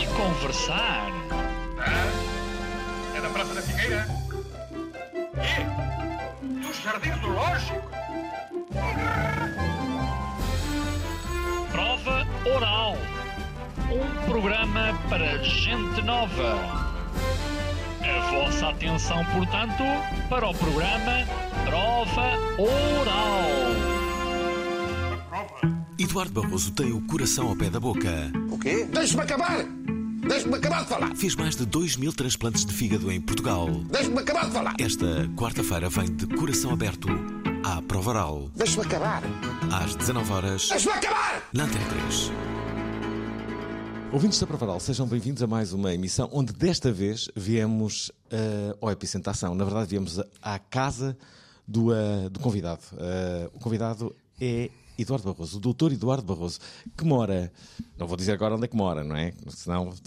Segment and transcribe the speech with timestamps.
[0.00, 1.10] e conversar.
[3.14, 4.06] É da Praça da Figueira?
[5.36, 6.66] E?
[6.66, 7.82] Dos Jardins do Lógico?
[11.70, 12.96] Prova Oral.
[13.90, 16.58] Um programa para gente nova.
[18.02, 19.82] A vossa atenção, portanto,
[20.28, 21.26] para o programa
[21.64, 23.92] Prova Oral.
[25.98, 28.10] Eduardo Barroso tem o coração ao pé da boca.
[28.50, 28.86] O quê?
[28.90, 29.81] Deixe-me acabar!
[30.32, 31.14] Deixe-me acabar de falar!
[31.14, 33.68] Fez mais de 2 mil transplantes de fígado em Portugal.
[33.90, 34.74] Deixe-me acabar de falar!
[34.80, 37.06] Esta quarta-feira vem de coração aberto
[37.62, 38.50] à prova oral.
[38.56, 39.22] Deixe-me acabar!
[39.70, 41.42] Às 19 horas Deixe-me acabar!
[41.52, 42.30] na Antena 3.
[44.10, 48.90] Ouvintes da Provaral, sejam bem-vindos a mais uma emissão onde desta vez viemos eh, ao
[48.90, 49.54] Epicentro Ação.
[49.54, 51.14] Na verdade, viemos a- à casa
[51.68, 52.80] do, eh, do convidado.
[52.96, 54.70] Eh, o convidado é
[55.02, 56.58] Eduardo Barroso, o doutor Eduardo Barroso,
[56.96, 57.52] que mora.
[57.98, 59.32] Não vou dizer agora onde é que mora, não é?
[59.48, 59.92] Senão.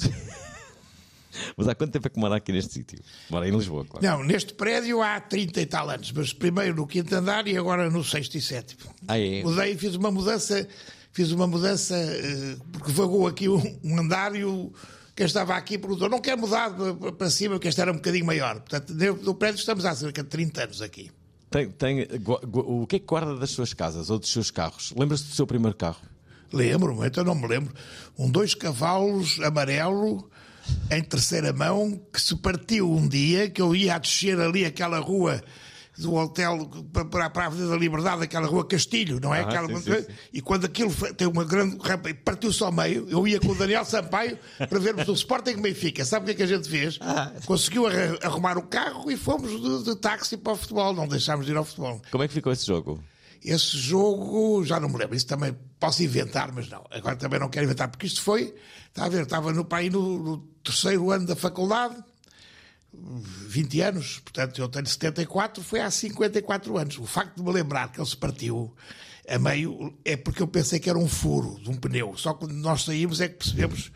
[1.58, 3.00] Mas há quanto tempo é que mora aqui neste sítio?
[3.30, 4.06] Mora em Lisboa, claro.
[4.06, 7.90] Não, neste prédio há 30 e tal anos, mas primeiro no quinto andar e agora
[7.90, 8.82] no sexto e sétimo.
[9.08, 9.44] Ah, é?
[9.44, 10.68] Mudei e fiz uma mudança,
[11.12, 13.62] fiz uma mudança, eh, porque vagou aqui um,
[14.00, 14.72] andar e o,
[15.16, 16.72] quem estava aqui perguntou, não quer mudar
[17.18, 18.56] para, cima, porque este era um bocadinho maior.
[18.60, 21.12] Portanto, no prédio estamos há cerca de 30 anos aqui.
[21.56, 22.08] Tem, tem,
[22.52, 24.94] o que é que guarda das suas casas ou dos seus carros?
[24.94, 26.02] Lembra-se do seu primeiro carro?
[26.52, 27.74] Lembro-me, então não me lembro.
[28.20, 30.30] Um dois cavalos amarelo
[30.92, 35.00] em terceira mão que se partiu um dia que eu ia a descer ali aquela
[35.00, 35.42] rua
[35.98, 39.40] do hotel para, para, para a Avenida da Liberdade, aquela rua Castilho, não é?
[39.40, 40.08] Ah, aquela, sim, sim, sim.
[40.34, 43.50] E quando aquilo foi- tem uma grande rampa e partiu-se ao meio, eu ia com
[43.50, 46.04] o Daniel Sampaio para vermos o Sporting Benfica.
[46.04, 46.98] Sabe o que é que a gente fez?
[47.02, 47.32] Ah.
[47.46, 47.84] Conseguiu
[48.22, 50.94] arrumar o carro e fomos de, de táxi para o futebol.
[50.94, 52.02] Não deixámos de ir ao futebol.
[52.12, 53.02] Como é que ficou esse jogo?
[53.44, 56.84] Esse jogo, já não me lembro, isso também posso inventar, mas não.
[56.90, 58.56] Agora também não quero inventar, porque isto foi,
[58.88, 61.96] está a ver, estava no país no, no terceiro ano da faculdade,
[63.48, 66.98] 20 anos, portanto eu tenho 74, foi há 54 anos.
[66.98, 68.74] O facto de me lembrar que ele se partiu
[69.28, 72.16] a meio é porque eu pensei que era um furo de um pneu.
[72.18, 73.92] Só quando nós saímos é que percebemos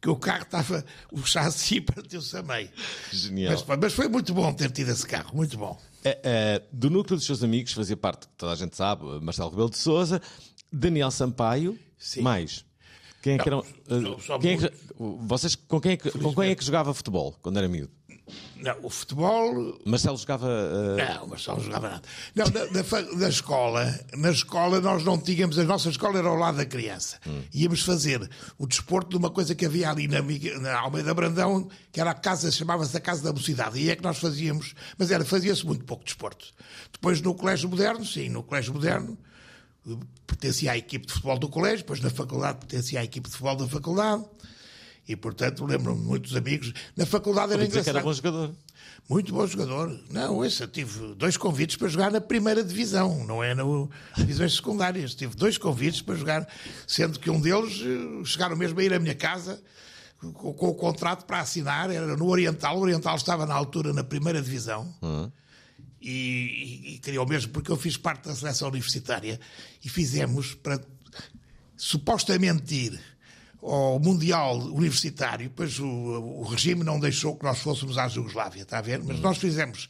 [0.00, 2.68] que o carro estava, o chassi partiu-se a meio.
[3.10, 3.64] Genial.
[3.66, 5.80] Mas, mas foi muito bom ter tido esse carro, muito bom.
[6.04, 9.70] É, é, do núcleo dos seus amigos fazia parte, toda a gente sabe, Marcelo Rebelo
[9.70, 10.20] de Souza,
[10.70, 12.20] Daniel Sampaio, Sim.
[12.20, 12.64] mais.
[13.22, 13.64] Quem é que eram.
[13.88, 14.72] Não, quem é que-
[15.26, 17.90] vocês, com, quem é que, com quem é que jogava futebol quando era miúdo?
[18.56, 20.48] Não, o futebol Marcelo jogava.
[20.98, 22.02] eh, Não, não jogava nada.
[22.34, 26.64] Não, na escola, na escola nós não tínhamos, a nossa escola era ao lado da
[26.64, 27.18] criança.
[27.52, 28.26] Íamos fazer
[28.58, 30.20] o desporto de uma coisa que havia ali na,
[30.60, 33.78] na Almeida Brandão, que era a casa, chamava-se a Casa da Mocidade.
[33.78, 36.46] E é que nós fazíamos, mas era, fazia-se muito pouco desporto.
[36.92, 39.18] Depois no Colégio Moderno, sim, no Colégio Moderno,
[40.26, 43.56] pertencia à equipe de futebol do colégio, depois na faculdade pertencia à equipe de futebol
[43.56, 44.24] da faculdade.
[45.06, 46.72] E, portanto, lembro-me de muitos amigos.
[46.96, 47.96] Na faculdade era dizer que engraçado.
[47.96, 48.54] era bom jogador.
[49.08, 50.00] Muito bom jogador.
[50.10, 53.66] Não, esse, eu tive dois convites para jogar na primeira divisão, não é nas
[54.16, 55.14] divisões secundárias.
[55.14, 56.48] Tive dois convites para jogar,
[56.86, 59.62] sendo que um deles eh, chegaram mesmo a ir à minha casa
[60.32, 62.78] com, com o contrato para assinar, era no Oriental.
[62.78, 64.92] O Oriental estava na altura na primeira divisão.
[66.00, 69.40] E, e, e queria o mesmo, porque eu fiz parte da seleção universitária
[69.82, 70.80] e fizemos para
[71.76, 73.00] supostamente ir
[73.64, 78.78] ao Mundial Universitário, pois o, o regime não deixou que nós fôssemos à Jugoslávia, está
[78.78, 79.02] a ver?
[79.02, 79.88] Mas nós fizemos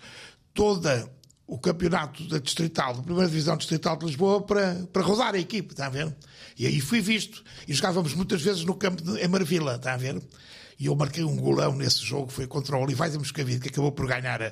[0.52, 1.10] toda
[1.46, 5.72] o campeonato da Distrital, da primeira divisão distrital de Lisboa, para, para rodar a equipe,
[5.72, 6.14] está a ver?
[6.56, 7.42] E aí fui visto.
[7.68, 10.22] E jogávamos muitas vezes no campo de, em Marvila, está a ver?
[10.78, 13.92] E eu marquei um golão nesse jogo, foi contra o Olivais e Moscavide, que acabou
[13.92, 14.46] por ganhar a,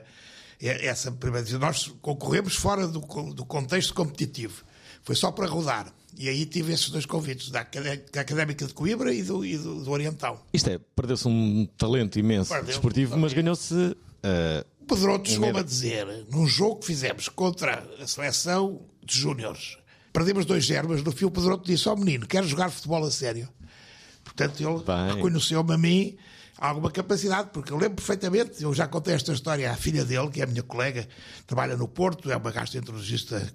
[0.60, 1.60] é- essa primeira divisão.
[1.60, 3.00] Nós concorremos fora do,
[3.32, 4.62] do contexto competitivo.
[5.02, 5.92] Foi só para rodar.
[6.16, 9.56] E aí tive esses dois convites, da, Acadé- da Académica de Coimbra e do, e
[9.56, 10.46] do, do Oriental.
[10.52, 13.96] Isto é, perdeu-se um talento imenso desportivo, mas ganhou-se.
[14.22, 19.78] eh, O Pedroto chegou-me a dizer, num jogo que fizemos contra a seleção de júniores,
[20.12, 23.48] perdemos 2-0, mas no fim o Pedroto disse ao menino, quero jogar futebol a sério.
[24.22, 26.16] Portanto, ele reconheceu-me a mim
[26.58, 30.40] alguma capacidade, porque eu lembro perfeitamente, eu já contei esta história à filha dele, que
[30.40, 31.08] é a minha colega,
[31.46, 33.52] trabalha no Porto, é uma gastroenterologista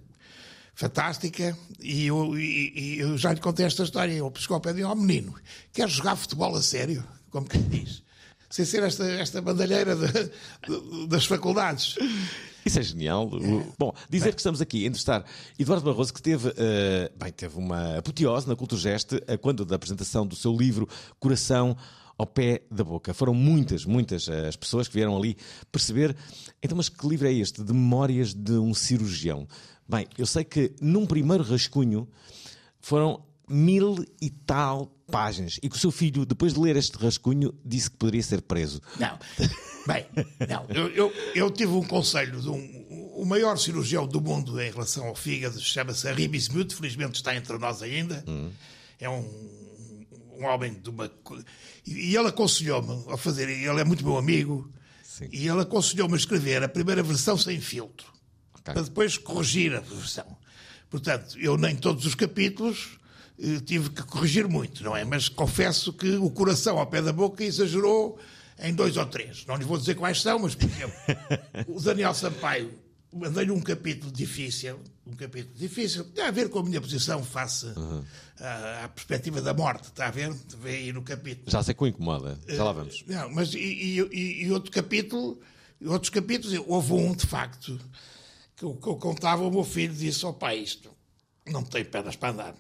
[0.78, 4.14] fantástica, e eu, e- e eu já lhe contei esta história.
[4.14, 5.34] Ele pescou ao pé de mim, ó menino,
[5.74, 7.04] queres jogar futebol a sério?
[7.30, 8.02] como quem diz.
[8.50, 11.96] Sem ser esta, esta bandalheira de- de- das faculdades.
[12.66, 13.28] Isso é genial.
[13.28, 15.26] O- Bom, dizer que estamos aqui a entrevistar
[15.60, 20.26] Eduardo Barroso, que teve, eh, bem, teve uma apoteose na Culturgeste eh, quando da apresentação
[20.26, 20.88] do seu livro
[21.20, 21.76] Coração
[22.18, 23.14] ao Pé da Boca.
[23.14, 25.36] Foram muitas, muitas eh, as pessoas que vieram ali
[25.72, 26.16] perceber.
[26.64, 27.62] Então, mas que livro é este?
[27.64, 29.46] De Memórias de um Cirurgião.
[29.88, 32.08] Bem, eu sei que num primeiro rascunho
[32.80, 37.54] foram mil e tal páginas e que o seu filho, depois de ler este rascunho,
[37.64, 38.82] disse que poderia ser preso.
[39.00, 39.18] Não.
[39.88, 40.06] Bem,
[40.50, 40.66] não.
[40.68, 42.88] Eu, eu, eu tive um conselho de um.
[43.16, 47.58] O maior cirurgião do mundo em relação ao fígado chama-se Harry Bismuth, felizmente está entre
[47.58, 48.24] nós ainda.
[49.00, 49.24] É um,
[50.38, 51.10] um homem de uma.
[51.86, 53.48] E e ele aconselhou-me a fazer.
[53.50, 54.70] Ele é muito meu amigo.
[55.04, 55.30] Sim.
[55.32, 58.17] E ele aconselhou-me a escrever a primeira versão sem filtro.
[58.74, 60.26] Para depois corrigir a versão.
[60.90, 62.98] Portanto, eu nem todos os capítulos
[63.42, 65.04] eh, tive que corrigir muito, não é?
[65.04, 68.18] Mas confesso que o coração ao pé da boca exagerou
[68.60, 69.46] em dois ou três.
[69.46, 70.96] Não lhes vou dizer quais são, mas, por exemplo,
[71.68, 72.74] o Daniel Sampaio
[73.14, 77.66] mandei-lhe um capítulo difícil, um capítulo difícil, tem a ver com a minha posição face
[78.40, 80.32] à, à perspectiva da morte, está a ver?
[80.62, 81.50] Vê aí no capítulo.
[81.50, 82.38] Já sei que o incomoda.
[82.48, 83.04] Já lá vamos.
[83.08, 83.58] Não, mas e-
[84.12, 85.40] e- e outro capítulo,
[85.86, 87.80] outros capítulos, houve um, de facto,
[88.58, 90.90] que eu, que eu contava, o meu filho disse, ó pai, isto
[91.46, 92.56] não tem pernas para andar.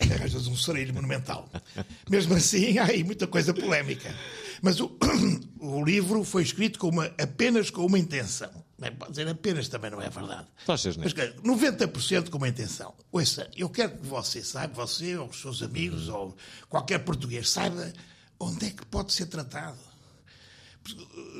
[0.00, 1.48] Arranjas um sarilho monumental.
[2.10, 4.12] Mesmo assim, há aí muita coisa polémica.
[4.60, 4.90] Mas o,
[5.60, 8.50] o livro foi escrito com uma, apenas com uma intenção.
[8.76, 10.48] Bem, pode dizer apenas também não é verdade.
[10.76, 11.40] Seus Mas netos.
[11.40, 12.92] que 90% com uma intenção.
[13.12, 16.36] Ouça, eu quero que você saiba, você ou os seus amigos ou
[16.68, 17.92] qualquer português saiba
[18.40, 19.78] onde é que pode ser tratado.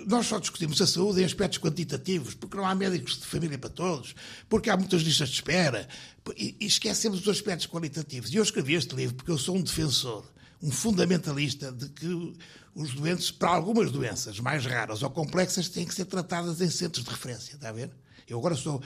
[0.07, 3.71] Nós só discutimos a saúde em aspectos quantitativos, porque não há médicos de família para
[3.71, 4.15] todos,
[4.49, 5.89] porque há muitas listas de espera,
[6.37, 8.33] e, esquecemos os aspectos qualitativos.
[8.33, 10.25] E eu escrevi este livro porque eu sou um defensor,
[10.63, 12.35] um fundamentalista de que
[12.75, 17.05] os doentes, para algumas doenças mais raras ou complexas, têm que ser tratadas em centros
[17.05, 17.91] de referência, está a ver?
[18.29, 18.83] Eu agora sou,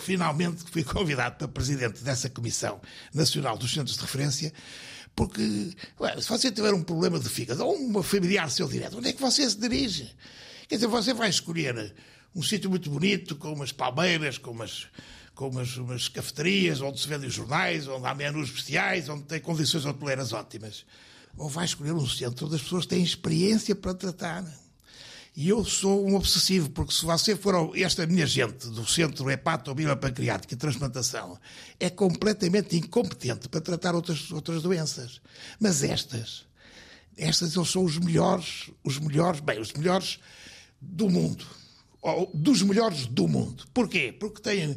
[0.00, 2.80] finalmente, fui convidado para presidente dessa Comissão
[3.12, 4.52] Nacional dos Centros de Referência,
[5.18, 9.08] porque, ué, se você tiver um problema de fígado ou uma familiar seu direto, onde
[9.08, 10.14] é que você se dirige?
[10.68, 11.92] Quer dizer, você vai escolher
[12.32, 14.86] um sítio muito bonito, com umas palmeiras, com umas,
[15.34, 19.40] com umas, umas cafeterias, onde se vendem os jornais, onde há menus especiais, onde tem
[19.40, 20.86] condições hoteleiras ótimas.
[21.36, 24.44] Ou vai escolher um centro onde as pessoas têm experiência para tratar.
[25.38, 29.30] E eu sou um obsessivo, porque se você for ao, esta minha gente do Centro
[29.30, 31.38] Hepatobilopancreático e Transplantação
[31.78, 35.20] é completamente incompetente para tratar outras, outras doenças.
[35.60, 36.44] Mas estas,
[37.16, 40.18] estas eles são os melhores, os melhores, bem, os melhores
[40.80, 41.46] do mundo.
[42.34, 43.64] Dos melhores do mundo.
[43.72, 44.10] Porquê?
[44.10, 44.76] Porque têm,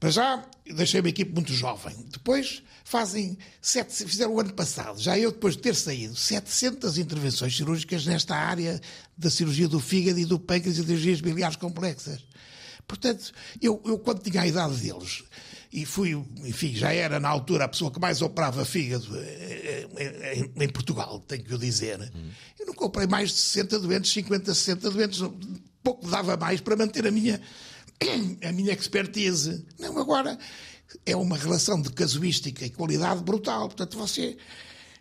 [0.00, 1.94] para já, deixei uma equipe muito jovem.
[2.10, 7.56] Depois fazem, sete, fizeram o ano passado, já eu depois de ter saído, 700 intervenções
[7.56, 8.80] cirúrgicas nesta área
[9.16, 12.24] da cirurgia do fígado e do pâncreas e das cirurgias biliares complexas.
[12.86, 15.22] Portanto, eu, eu quando tinha a idade deles,
[15.72, 16.12] e fui,
[16.44, 20.68] enfim, já era na altura a pessoa que mais operava fígado eh, eh, em, em
[20.68, 22.12] Portugal, tenho que o dizer,
[22.58, 25.22] eu não comprei mais de 60 doentes, 50, 60 doentes,
[25.82, 27.40] pouco dava mais para manter a minha,
[28.44, 29.64] a minha expertise.
[29.78, 30.38] Não, agora
[31.06, 33.68] é uma relação de casuística e qualidade brutal.
[33.68, 34.36] Portanto, você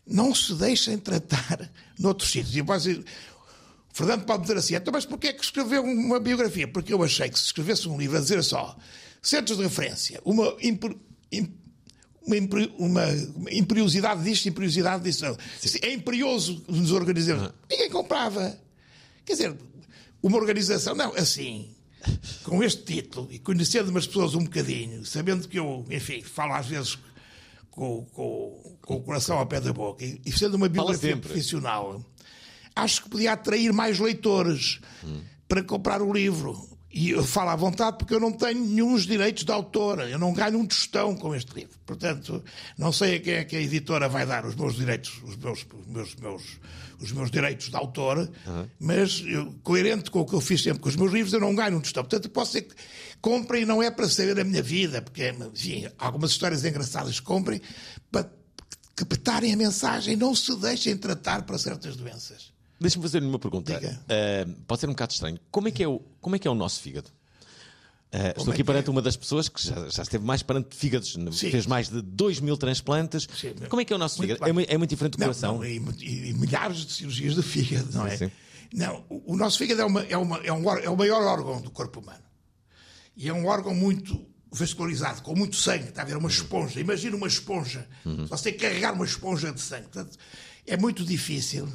[0.08, 1.70] não se deixem tratar
[2.00, 2.56] noutros sítios.
[2.56, 2.62] E
[3.94, 6.68] Fernando pode dizer assim, então, mas porquê é que escreveu uma biografia?
[6.68, 8.78] Porque eu achei que se escrevesse um livro a dizer só
[9.22, 10.96] centros de referência, uma, imper-
[11.32, 11.54] im-
[12.26, 13.06] uma, imper- uma,
[13.36, 15.26] uma imperiosidade disto, imperiosidade disso.
[15.26, 15.38] não.
[15.82, 17.54] É imperioso nos organizar.
[17.70, 18.58] Ninguém comprava.
[19.26, 19.56] Quer dizer,
[20.24, 21.70] uma organização, não, assim,
[22.44, 26.66] com este título e conhecendo umas pessoas um bocadinho, sabendo que eu, enfim, falo às
[26.68, 26.98] vezes
[27.70, 32.04] com, com- com o coração ao pé da boca e, e sendo uma biografia profissional,
[32.76, 34.80] acho que podia atrair mais leitores
[35.48, 36.70] para comprar o livro.
[36.94, 40.34] E eu falo à vontade porque eu não tenho nenhum direitos de autor, eu não
[40.34, 41.78] ganho um tostão com este livro.
[41.86, 42.44] Portanto,
[42.78, 45.66] não sei a quem é que a editora vai dar os meus direitos, os meus,
[45.74, 46.60] os meus, meus-
[47.00, 48.30] os meus direitos de autor,
[48.78, 51.56] mas eu, coerente com o que eu fiz sempre com os meus livros, eu não
[51.56, 52.04] ganho um tostão.
[52.04, 52.76] Portanto, posso dizer que
[53.22, 57.62] comprem não é para saber a minha vida, porque, enfim, algumas histórias engraçadas comprem
[58.12, 58.30] para
[58.98, 62.52] captarem a mensagem, não se deixem tratar para certas doenças.
[62.82, 63.80] Deixa-me fazer-lhe uma pergunta.
[64.10, 65.40] Ah, pode ser um bocado estranho.
[65.50, 67.10] Como é que é o, como é, que é o nosso fígado?
[68.12, 68.92] Ah, estou é aqui que perante é?
[68.92, 71.50] uma das pessoas que já, já esteve mais perante fígados, Sim.
[71.52, 73.26] fez mais de 2 mil transplantes.
[73.40, 73.54] Sim.
[73.70, 74.60] Como é que é o nosso Muito fígado?
[74.60, 75.58] É, é muito diferente do Não, coração?
[75.60, 78.18] não, e, e- milhares de cirurgias de fígado, não é?
[78.18, 78.32] sim.
[78.74, 81.62] Não, o, o nosso fígado é, uma- é uma- é um é o maior órgão
[81.62, 82.24] do corpo humano.
[83.16, 86.18] E é um órgão muito vascularizado, com muito sangue, está a ver?
[86.18, 86.80] Uma esponja.
[86.82, 87.88] Imagina uma esponja.
[88.06, 88.24] Uhum.
[88.26, 89.84] Se você carregar uma esponja de sangue.
[89.84, 90.18] Portanto,
[90.68, 91.68] é muito difícil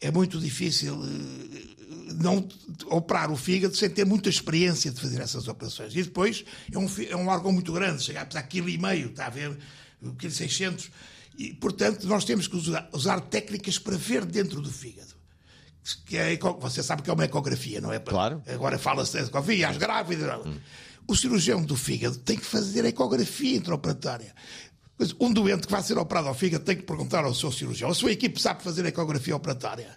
[0.00, 2.46] é muito difícil eh, não
[2.86, 5.94] operar o fígado sem ter muita experiência de fazer essas operações.
[5.94, 9.08] E depois é um, é um órgão muito grande, chega a pesar quilo e meio,
[9.08, 9.56] está a ver,
[10.18, 10.90] quilo 600.
[11.38, 15.14] E, portanto, nós temos que usar, usar técnicas para ver dentro do fígado.
[16.06, 17.98] Que é, você sabe que é uma ecografia, não é?
[17.98, 18.42] Claro.
[18.46, 20.40] Agora fala-se de ecografia, às grávidas.
[21.06, 24.34] O cirurgião do fígado tem que fazer a ecografia intraoperatória.
[25.18, 27.90] Um doente que vai ser operado ao fígado tem que perguntar ao seu cirurgião.
[27.90, 29.96] A sua equipe sabe fazer ecografia operatória.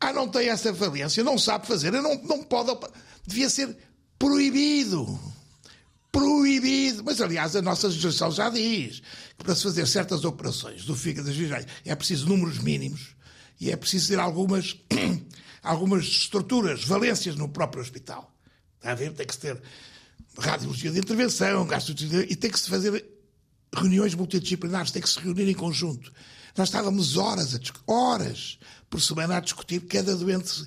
[0.00, 2.74] Ah, não tem essa valência, não sabe fazer, não, não pode.
[3.26, 3.76] Devia ser
[4.18, 5.18] proibido.
[6.10, 7.04] Proibido.
[7.04, 9.00] Mas, aliás, a nossa legislação já diz
[9.36, 13.14] que para se fazer certas operações do fígado das virgens é preciso números mínimos
[13.60, 14.76] e é preciso ter algumas,
[15.62, 18.34] algumas estruturas, valências no próprio hospital.
[18.78, 19.12] Está a ver?
[19.12, 19.60] Tem que se ter
[20.38, 23.13] radiologia de intervenção, gastroenterologia, e tem que se fazer
[23.74, 26.12] reuniões multidisciplinares, tem que se reunir em conjunto.
[26.56, 30.66] Nós estávamos horas, horas por semana a discutir cada doente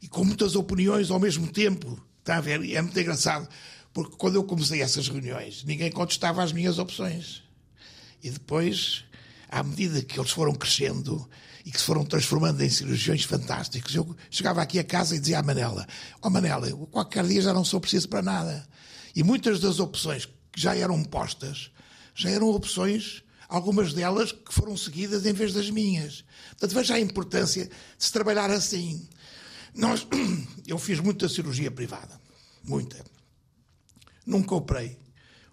[0.00, 2.00] e com muitas opiniões ao mesmo tempo.
[2.20, 2.62] Está a ver?
[2.64, 3.48] E é muito engraçado,
[3.92, 7.42] porque quando eu comecei essas reuniões, ninguém contestava as minhas opções.
[8.22, 9.04] E depois,
[9.48, 11.28] à medida que eles foram crescendo
[11.64, 15.40] e que se foram transformando em cirurgiões fantásticos, eu chegava aqui a casa e dizia
[15.40, 15.86] à Manela:
[16.22, 18.66] Ó Manela, eu qualquer dia já não sou preciso para nada.
[19.16, 21.70] E muitas das opções que já eram postas,
[22.14, 26.24] já eram opções, algumas delas que foram seguidas em vez das minhas.
[26.50, 29.08] Portanto, veja a importância de se trabalhar assim.
[29.74, 30.06] Nós,
[30.66, 32.20] eu fiz muita cirurgia privada,
[32.62, 33.04] muita.
[34.26, 34.96] Nunca operei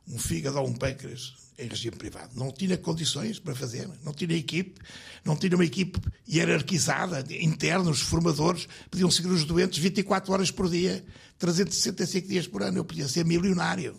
[0.07, 2.31] um fígado ou um pâncreas em regime privado.
[2.35, 4.79] Não tinha condições para fazer, não tinha equipe,
[5.23, 10.69] não tinha uma equipe hierarquizada, interna, os formadores podiam seguir os doentes 24 horas por
[10.69, 11.05] dia,
[11.37, 12.79] 365 dias por ano.
[12.79, 13.95] Eu podia ser milionário.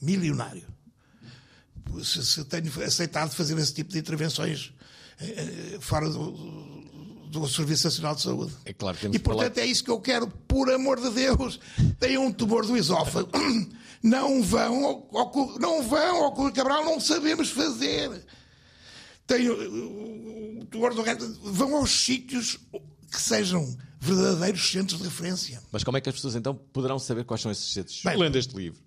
[0.00, 0.66] Milionário.
[2.02, 4.72] Se, se tenho aceitado fazer esse tipo de intervenções
[5.20, 6.30] eh, eh, fora do,
[7.30, 8.52] do Serviço Nacional de Saúde.
[8.64, 11.10] É claro, temos E que falar- portanto é isso que eu quero, por amor de
[11.10, 11.60] Deus.
[12.00, 13.30] Tem um tumor do esófago.
[14.02, 18.22] Não vão ao, ao, não vão ao Clube Cabral, não sabemos fazer.
[19.26, 21.26] Tem uh, o tumor do reto.
[21.42, 22.58] Vão aos sítios
[23.10, 25.62] que sejam verdadeiros centros de referência.
[25.72, 28.02] Mas como é que as pessoas então poderão saber quais são esses centros?
[28.04, 28.78] Bem, Lendo este livro.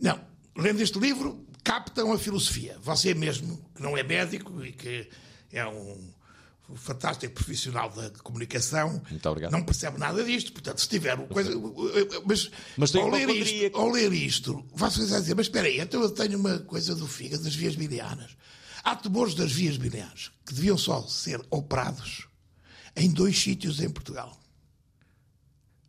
[0.00, 0.18] Não,
[0.56, 2.76] lendo este livro, captam a filosofia.
[2.82, 5.08] Você mesmo, que não é médico e que
[5.52, 9.02] é um fantástico profissional da comunicação,
[9.50, 10.52] não percebe nada disto.
[10.52, 11.50] Portanto, se tiver uma coisa.
[12.26, 16.10] Mas, Mas tem ao, ler isto, ao ler isto, dizer: Mas espera aí, então eu
[16.10, 18.36] tenho uma coisa do fígado, das vias biliares.
[18.84, 22.28] Há tumores das vias biliares que deviam só ser operados
[22.94, 24.38] em dois sítios em Portugal.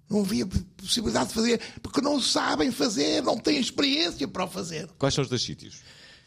[0.10, 0.48] Não havia
[0.78, 4.90] possibilidade de fazer, porque não sabem fazer, não têm experiência para o fazer.
[4.98, 5.82] Quais são os dois sítios?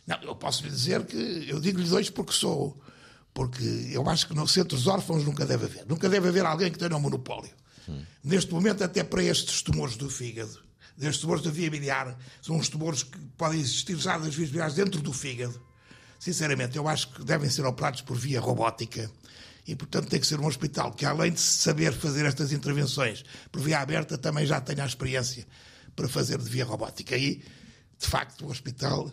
[0.07, 2.81] Não, eu posso lhe dizer que eu digo-lhe dois porque sou.
[3.35, 5.87] Porque eu acho que nos centros órfãos nunca deve haver.
[5.87, 7.51] Nunca deve haver alguém que tenha um monopólio.
[8.23, 10.59] Neste momento, até para estes tumores do fígado,
[10.97, 14.75] destes tumores da via biliar, são uns tumores que podem existir já das vias biliares
[14.75, 15.61] dentro do fígado.
[16.19, 19.11] Sinceramente, eu acho que devem ser operados por via robótica.
[19.66, 23.61] E, portanto, tem que ser um hospital que, além de saber fazer estas intervenções por
[23.62, 25.47] via aberta, também já tenha a experiência
[25.95, 27.16] para fazer de via robótica.
[27.16, 29.11] E, de facto, o hospital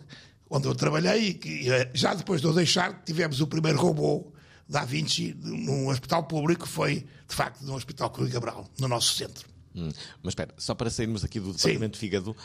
[0.48, 4.32] onde eu trabalhei, e que, eh, já depois de eu deixar, tivemos o primeiro robô
[4.68, 9.48] da Vinci num hospital público, foi, de facto, num hospital Cruz Cabral, no nosso centro.
[9.72, 9.90] Hum,
[10.20, 12.36] Mas espera, só para sairmos aqui do departamento de fígado,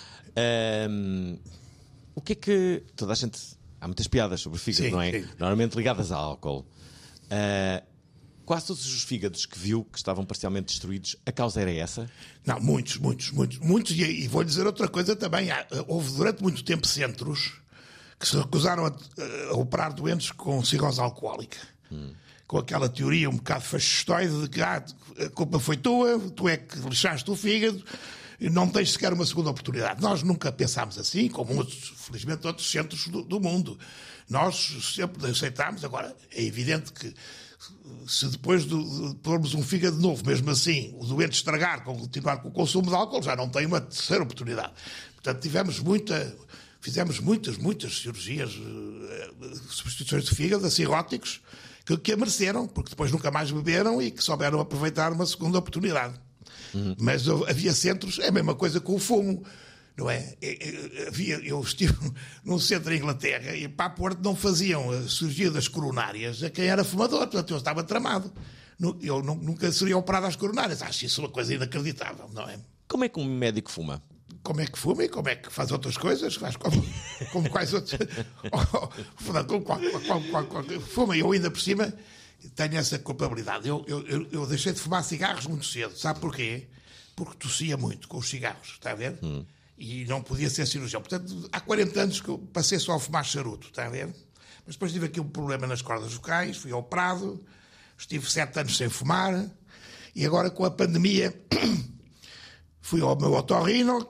[0.90, 1.40] hum,
[2.14, 2.84] o que é que.
[2.96, 3.40] Toda a gente.
[3.82, 5.12] Há muitas piadas sobre fígado, Sim, não é?
[5.12, 5.28] sim.
[5.40, 6.66] Normalmente ligadas a álcool.
[7.30, 7.82] Ah,
[8.46, 12.10] quase todos os fígados que viu que estavam parcialmente destruídos, a causa era essa?
[12.46, 13.92] Não, muitos, muitos, muitos, muitos.
[13.94, 15.52] E, e vou dizer outra coisa também.
[15.52, 17.54] Há- Houve durante muito tempo centros
[18.20, 18.94] que se recusaram a,
[19.52, 21.58] a operar doentes com cirrose alcoólica.
[22.48, 24.84] Com aquela teoria um bocado fascistoide de que ah,
[25.20, 27.84] a culpa foi tua, tu é que lixaste o fígado
[28.40, 30.02] e não tens sequer uma segunda oportunidade.
[30.02, 33.78] Nós nunca pensámos assim, como outros, felizmente outros centros do, do mundo.
[34.30, 35.84] Nós sempre aceitámos.
[35.84, 37.14] Agora, é evidente que
[38.08, 42.38] se depois de, de pormos um fígado novo, mesmo assim, o doente estragar, com continuar
[42.38, 44.74] com o consumo de álcool, já não tem uma terceira oportunidade.
[45.16, 46.36] Portanto, tivemos muita,
[46.82, 49.30] fizemos muitas, muitas cirurgias, eh,
[49.70, 51.42] substituições de fígado a cirróticos,
[51.86, 55.58] que, que a mereceram, porque depois nunca mais beberam e que souberam aproveitar uma segunda
[55.58, 56.14] oportunidade.
[57.00, 59.44] Mas houve- havia centros, é a mesma coisa com o fumo.
[59.98, 60.36] Não é?
[61.08, 61.94] Havia, eu estive
[62.44, 66.50] num centro em Inglaterra e para a Porto não faziam a cirurgia das coronárias a
[66.50, 68.32] quem era fumador, portanto eu estava tramado.
[69.02, 70.82] Eu nu- nunca seria operado às coronárias.
[70.82, 72.60] Acho isso uma coisa inacreditável, não é?
[72.90, 74.04] Como é que um médico fuma?
[74.44, 76.36] Como é que fuma e como é que faz outras coisas?
[76.36, 76.86] Faz como,
[77.32, 77.98] como quais outros.
[79.48, 79.80] como qual,
[80.30, 81.16] qual, qual, fuma.
[81.16, 81.94] E eu ainda por cima
[82.54, 83.68] tenho essa culpabilidade.
[83.68, 85.98] Eu, eu, eu, deixei de fumar cigarros muito cedo.
[85.98, 86.68] Sabe porquê?
[87.16, 89.18] Porque tossia muito com os cigarros, está a ver?
[89.78, 91.02] E não podia ser cirurgião.
[91.02, 94.08] Portanto, há 40 anos que eu passei só a fumar charuto, está a ver?
[94.66, 97.44] Mas depois tive aqui um problema nas cordas vocais, fui ao Prado,
[97.98, 99.50] estive sete anos sem fumar,
[100.16, 101.34] e agora com a pandemia
[102.82, 104.06] fui ao meu otorrino,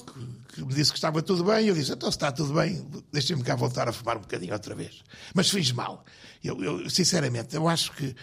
[0.54, 3.44] que, me disse que estava tudo bem, eu disse, então se está tudo bem, deixem-me
[3.44, 5.04] cá voltar a fumar um bocadinho outra vez.
[5.34, 6.06] Mas fiz mal.
[6.44, 8.16] Eu, eu, sinceramente, eu acho que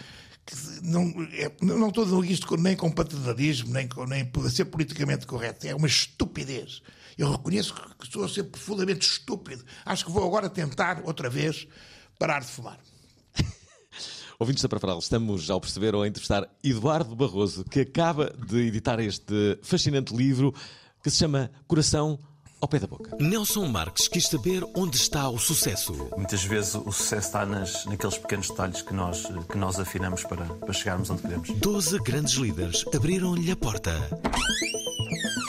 [0.81, 5.65] não, é, não estou dizendo isto nem com paternalismo, nem, nem por ser politicamente correto,
[5.65, 6.81] é uma estupidez.
[7.17, 9.63] Eu reconheço que estou a ser profundamente estúpido.
[9.85, 11.67] Acho que vou agora tentar, outra vez,
[12.19, 12.79] parar de fumar.
[14.39, 18.99] Ouvintes da Paraferal, estamos ao perceber ou a entrevistar Eduardo Barroso, que acaba de editar
[18.99, 20.53] este fascinante livro
[21.03, 22.19] que se chama Coração
[22.63, 23.15] ao pé da boca.
[23.19, 25.93] Nelson Marques quis saber onde está o sucesso.
[26.15, 30.45] Muitas vezes o sucesso está nas, naqueles pequenos detalhes que nós, que nós afinamos para,
[30.45, 31.49] para chegarmos onde queremos.
[31.57, 33.91] Doze grandes líderes abriram-lhe a porta.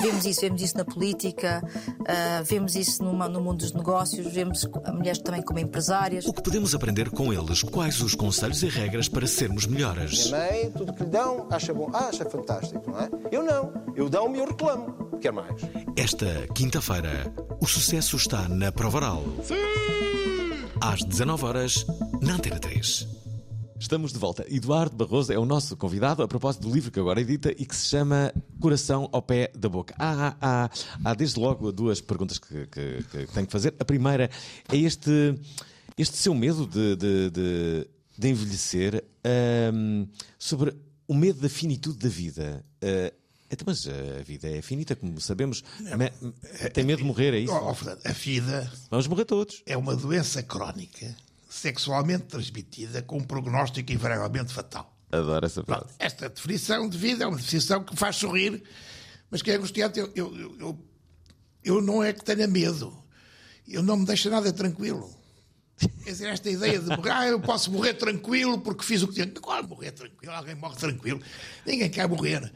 [0.05, 1.63] Vemos isso, vemos isso na política,
[2.07, 6.27] ah, vemos isso numa- no mundo dos negócios, vemos mulheres também como empresárias.
[6.27, 7.63] O que podemos aprender com eles?
[7.63, 10.27] Quais os conselhos e regras para sermos melhores?
[10.27, 13.09] Minha mãe, tudo que lhe dão, acha bom, ah, acha fantástico, não é?
[13.33, 13.73] Eu não.
[13.97, 14.93] Eu dão-me e eu reclamo.
[15.21, 15.61] Quer mais?
[15.97, 19.23] Esta quinta-feira, o sucesso está na Provaral.
[20.81, 21.87] Às 19 horas,
[22.21, 23.07] na Antena 3.
[23.85, 24.47] Estamos de volta.
[24.49, 27.77] Eduardo Barroso é o nosso convidado a propósito do livro que agora edita e que
[27.77, 29.95] se chama Coração ao Pé da Boca.
[29.99, 30.71] Há, há, há,
[31.05, 33.75] há desde logo duas perguntas que, que- que tenho que fazer.
[33.79, 34.31] A primeira
[34.73, 35.39] é este,
[35.99, 37.87] este seu medo de, de, de-
[38.17, 40.07] de envelhecer, ahm,
[40.39, 40.75] sobre
[41.07, 42.65] o medo da finitude da vida.
[42.83, 43.13] Ah,
[43.51, 45.63] então, mas a vida é finita, como sabemos.
[45.79, 46.11] Me-
[46.71, 47.53] tem medo de morrer, é isso?
[47.53, 49.63] Oh, oh, Fernando, a vida Vamos morrer todos.
[49.67, 51.15] é uma doença crónica,
[51.55, 54.93] sexualmente transmitida, com um prognóstico invariavelmente fatal.
[55.11, 55.85] Adoro essa frase.
[55.85, 58.63] Pronto, esta definição de vida é uma definição que faz sorrir,
[59.31, 60.01] mas que é angustiante.
[60.01, 60.79] Eu, eu, eu,
[61.63, 62.93] eu, não é que tenha medo,
[63.69, 65.15] eu não me deixa nada tranquilo.
[65.79, 69.15] Quer dizer, esta ideia de morrer, ah, eu posso morrer tranquilo porque fiz o que
[69.15, 69.27] tinha.
[69.29, 71.23] Claro, morrer tranquilo, alguém morre tranquilo,
[71.65, 72.53] ninguém quer morrer.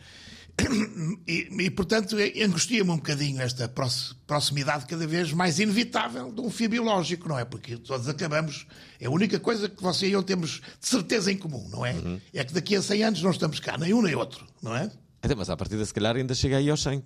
[1.26, 6.50] E, e, portanto, angustia-me um bocadinho esta prox- proximidade cada vez mais inevitável de um
[6.50, 7.44] fio biológico, não é?
[7.44, 8.66] Porque todos acabamos.
[9.00, 11.94] É a única coisa que você e eu temos de certeza em comum, não é?
[12.34, 14.90] É que daqui a 100 anos não estamos cá, nem um nem outro, não é?
[15.22, 17.04] Até, mas à partida, se calhar, ainda chega aí aos 100.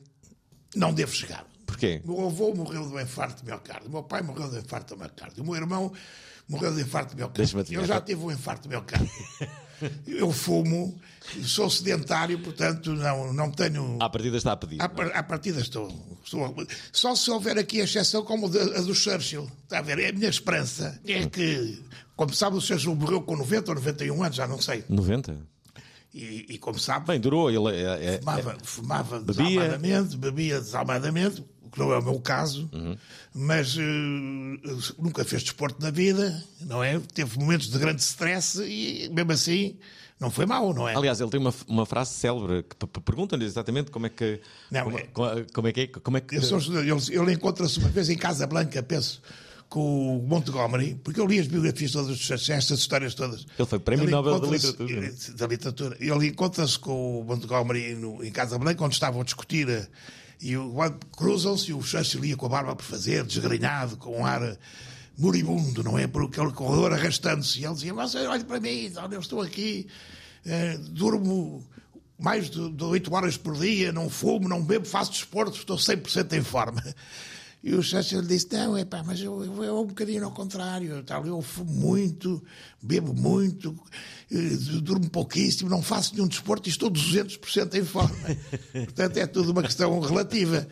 [0.75, 1.47] Não devo chegar.
[1.67, 2.01] Porquê?
[2.05, 5.01] Meu avô morreu de um infarto de miocárdio, meu pai morreu de um infarto de
[5.01, 5.93] miocárdio, o meu irmão
[6.49, 7.43] morreu de um infarto de miocárdio.
[7.81, 9.11] Eu já tive um infarto de miocárdio.
[10.07, 10.99] Eu fumo,
[11.45, 13.99] sou sedentário, portanto não, não tenho.
[14.01, 14.81] À partida está a pedir.
[14.83, 15.89] À, par- à partida estou,
[16.25, 16.55] estou-
[16.93, 19.51] Só se houver aqui a exceção como a do Churchill.
[19.65, 19.99] Está a ver?
[19.99, 21.01] É a minha esperança.
[21.07, 21.83] É que,
[22.17, 24.85] como sabe, o Churchill morreu com 90 ou 91 anos, já não sei.
[24.89, 25.37] 90?
[26.15, 27.51] E, e como sabe, Bem, durou.
[27.51, 29.45] Ele é, é- fumava, fumava Bebia.
[29.47, 31.43] desalmadamente, bebia desalmadamente,
[31.73, 32.97] que não é o meu caso, Uhum.
[33.35, 33.83] mas eh,
[34.99, 37.01] nunca fez desporto na vida, não é?
[37.15, 39.77] Teve momentos de grande stress e, mesmo assim,
[40.21, 40.95] não foi mau, não é?
[40.95, 44.41] Aliás, ele tem uma, uma frase célebre que perguntam-lhe exatamente como é que.
[44.71, 45.07] Não, como, é-
[45.53, 45.87] como- é que é.
[45.89, 49.21] Como é que Eu sou ele, ele encontra-se uma vez em Casa Blanca, penso,
[49.69, 53.47] com o Montgomery, porque eu li as biografias todas, estas histórias todas.
[53.59, 55.13] Ele foi Prémio Nobel da Literatura.
[55.37, 55.97] Da literatura.
[55.99, 59.89] Ele encontra-se com o Montgomery no- em Casa Blanca, onde estavam a discutir, eh,
[60.43, 60.55] e
[61.17, 64.59] cruzam-se e o Churchill ia com a barba por fazer, desgrenhado, com um ar
[65.17, 66.09] moribundo, não é?
[66.09, 67.61] Por aquele corredor arrastando-se.
[67.61, 69.87] E ele dizia: Mas olhe para mim, olha, eu estou aqui,
[70.45, 71.65] eh, durmo
[72.19, 76.43] mais de, 8 horas por dia, não fumo, não bebo, faço desporto, estou 100% em
[76.43, 76.83] forma.
[77.65, 81.01] E o Churchill disse: Não, é pá, mas eu, eu, eu um bocadinho ao contrário,
[81.05, 82.43] tal, eu fumo muito,
[82.83, 83.73] bebo muito,
[84.33, 88.17] eh, durmo pouquíssimo, não faço nenhum desporto e estou 200% em forma.
[88.73, 90.67] Portanto, é tudo uma questão relativa.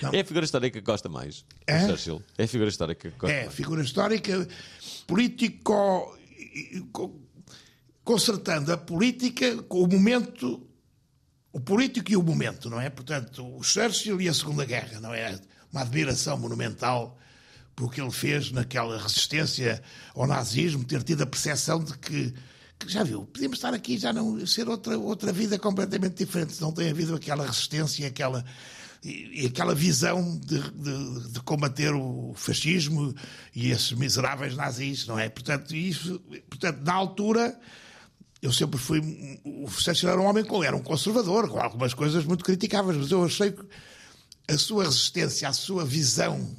[0.00, 1.44] Não, É a figura histórica que gosta mais.
[1.68, 1.88] Hã?
[1.88, 2.22] Churchill.
[2.38, 3.54] É a figura histórica que gosta É, mais.
[3.54, 4.48] figura histórica,
[5.04, 6.16] político,
[6.92, 7.20] co-
[8.04, 10.64] consertando a política com o momento,
[11.52, 12.88] o político e o momento, não é?
[12.88, 15.38] Portanto, o Churchill e a Segunda Guerra, não é?
[15.76, 17.18] Uma admiração monumental
[17.76, 19.82] pelo que ele fez naquela resistência
[20.14, 22.32] ao nazismo, ter tido a percepção de que,
[22.78, 26.72] que já viu, podíamos estar aqui já não ser outra, outra vida completamente diferente, não
[26.72, 28.42] tem havido aquela resistência, aquela
[29.04, 33.14] e, aquela visão de, de- de combater o fascismo
[33.54, 35.28] e esses miseráveis nazis, não é?
[35.28, 37.60] Portanto, isso, portanto na altura,
[38.40, 38.98] eu sempre fui.
[39.44, 43.22] O Churchill era um homem era um conservador, com algumas coisas muito criticáveis, mas eu
[43.22, 43.62] achei que
[44.48, 46.56] a sua resistência, a sua visão,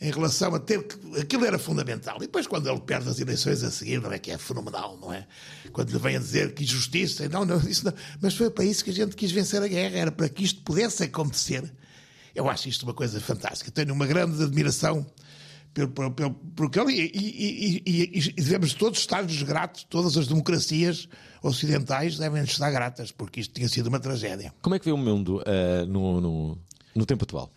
[0.00, 1.20] em relação a ter que.
[1.20, 2.16] Aquilo era fundamental.
[2.16, 5.12] E depois, quando ele perde as eleições a seguir, não é que é fenomenal, não
[5.12, 5.26] é?
[5.72, 7.92] Quando lhe vem a dizer que injustiça, não, não, isso não.
[8.20, 10.62] Mas foi para isso que a gente quis vencer a guerra, era para que isto
[10.62, 11.70] pudesse acontecer.
[12.34, 13.70] Eu acho isto uma coisa fantástica.
[13.70, 15.04] Tenho uma grande admiração
[15.74, 20.26] por, por, por, por aquele, e, e, e, e, devemos todos estar-lhes gratos, todas as
[20.26, 21.08] democracias
[21.42, 24.52] ocidentais devem estar gratas, porque isto tinha sido uma tragédia.
[24.62, 26.58] Como é que vê o mundo uh, no, no,
[26.94, 27.52] no tempo atual?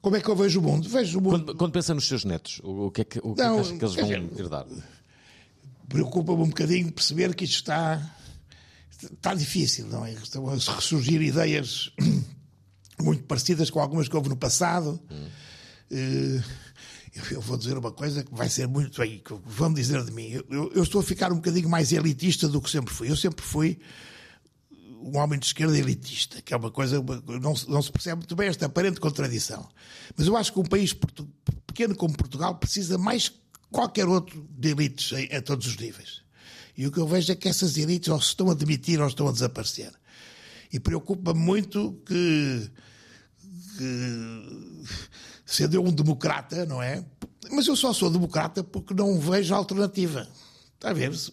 [0.00, 0.88] Como é que eu vejo o mundo?
[0.88, 1.44] Vejo o mundo.
[1.44, 3.62] Quando, quando pensa nos seus netos, o, o que é que, o que, não, é
[3.62, 4.66] que, que eles vão dizer, herdar?
[5.88, 8.14] Preocupa-me um bocadinho perceber que isto está,
[9.02, 10.12] está difícil, não é?
[10.12, 11.92] Estão a ressurgir ideias
[13.00, 15.00] muito parecidas com algumas que houve no passado.
[15.10, 15.28] Hum.
[17.30, 20.40] Eu vou dizer uma coisa que vai ser muito aí, que vão dizer de mim.
[20.50, 23.10] Eu, eu, estou a ficar um bocadinho mais elitista do que sempre fui.
[23.10, 23.78] Eu sempre fui
[25.06, 27.00] um homem de esquerda elitista, que é uma coisa,
[27.40, 29.68] não, não se percebe muito bem esta aparente contradição.
[30.16, 30.92] Mas eu acho que um país
[31.66, 33.38] pequeno como Portugal precisa mais que
[33.70, 36.22] qualquer outro de elites a, a todos os níveis.
[36.76, 39.06] E o que eu vejo é que essas elites ou se estão a demitir ou
[39.06, 39.92] estão a desaparecer.
[40.72, 42.70] E preocupa-me muito que,
[43.78, 44.84] que
[45.46, 47.04] sendo eu um democrata, não é?
[47.52, 50.28] Mas eu só sou democrata porque não vejo alternativa.
[50.74, 51.14] Está a ver?
[51.14, 51.32] Se,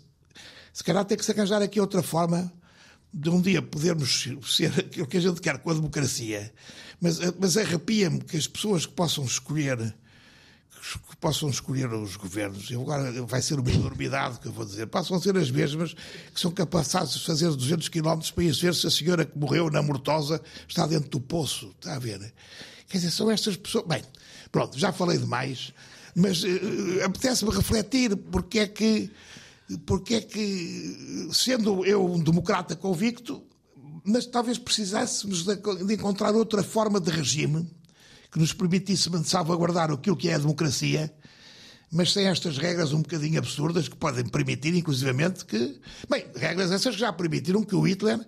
[0.72, 2.54] se calhar tem que se arranjar aqui outra forma
[3.14, 6.52] de um dia podermos ser aquilo que a gente quer com a democracia,
[7.00, 9.94] mas, mas arrepia-me que as pessoas que possam escolher
[11.10, 14.86] que possam escolher os governos, e agora vai ser uma enormidade que eu vou dizer,
[14.88, 15.94] passam a ser as mesmas
[16.34, 19.70] que são capazes de fazer 200 km para ir ver se a senhora que morreu
[19.70, 22.34] na Mortosa está dentro do poço, está a ver?
[22.90, 23.86] Quer dizer, são estas pessoas.
[23.88, 24.04] Bem,
[24.52, 25.74] pronto, já falei demais,
[26.14, 26.48] mas uh,
[27.06, 29.10] apetece-me refletir porque é que
[29.80, 33.44] porque é que, sendo eu um democrata convicto,
[34.04, 37.70] mas talvez precisássemos de, encontrar outra forma de regime
[38.32, 41.14] que nos permitisse salvaguardar aquilo que é a democracia,
[41.92, 45.80] mas sem estas regras um bocadinho absurdas que podem permitir, inclusivamente, que.
[46.10, 48.20] Bem, regras essas que já permitiram que o Hitler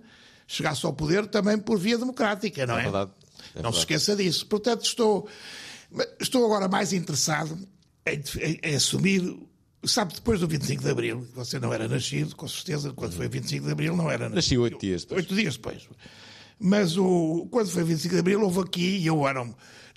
[0.48, 2.82] chegasse ao poder também por via democrática, não é?
[2.82, 3.12] é verdade.
[3.56, 3.76] É não verdade.
[3.76, 4.46] se esqueça disso.
[4.46, 5.28] Portanto, estou,
[6.20, 7.58] estou agora mais interessado
[8.06, 9.36] em, em, em assumir
[9.88, 13.66] Sabe, depois do 25 de Abril, você não era nascido, com certeza, quando foi 25
[13.66, 14.36] de Abril não era nascido.
[14.36, 15.22] Nasci oito dias depois.
[15.22, 15.90] Oito dias depois.
[16.60, 19.44] Mas o, quando foi 25 de Abril, houve aqui, e eu era,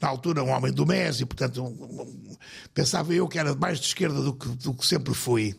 [0.01, 2.37] na altura, um homem do MES, e portanto um, um,
[2.75, 5.55] pensava eu que era mais de esquerda do que, do que sempre fui.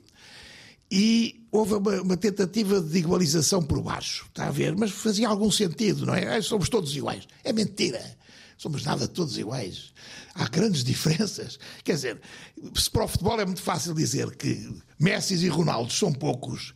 [0.91, 4.75] E houve uma, uma, tentativa de igualização por baixo, está a ver?
[4.75, 6.41] Mas fazia algum sentido, não é?
[6.41, 7.27] Somos todos iguais.
[7.43, 8.01] É mentira
[8.59, 9.93] somos nada todos iguais.
[10.35, 11.57] Há grandes diferenças.
[11.83, 12.21] Quer dizer,
[12.75, 14.69] se para o futebol é muito fácil dizer que
[14.99, 16.75] Messi e Ronaldo são poucos,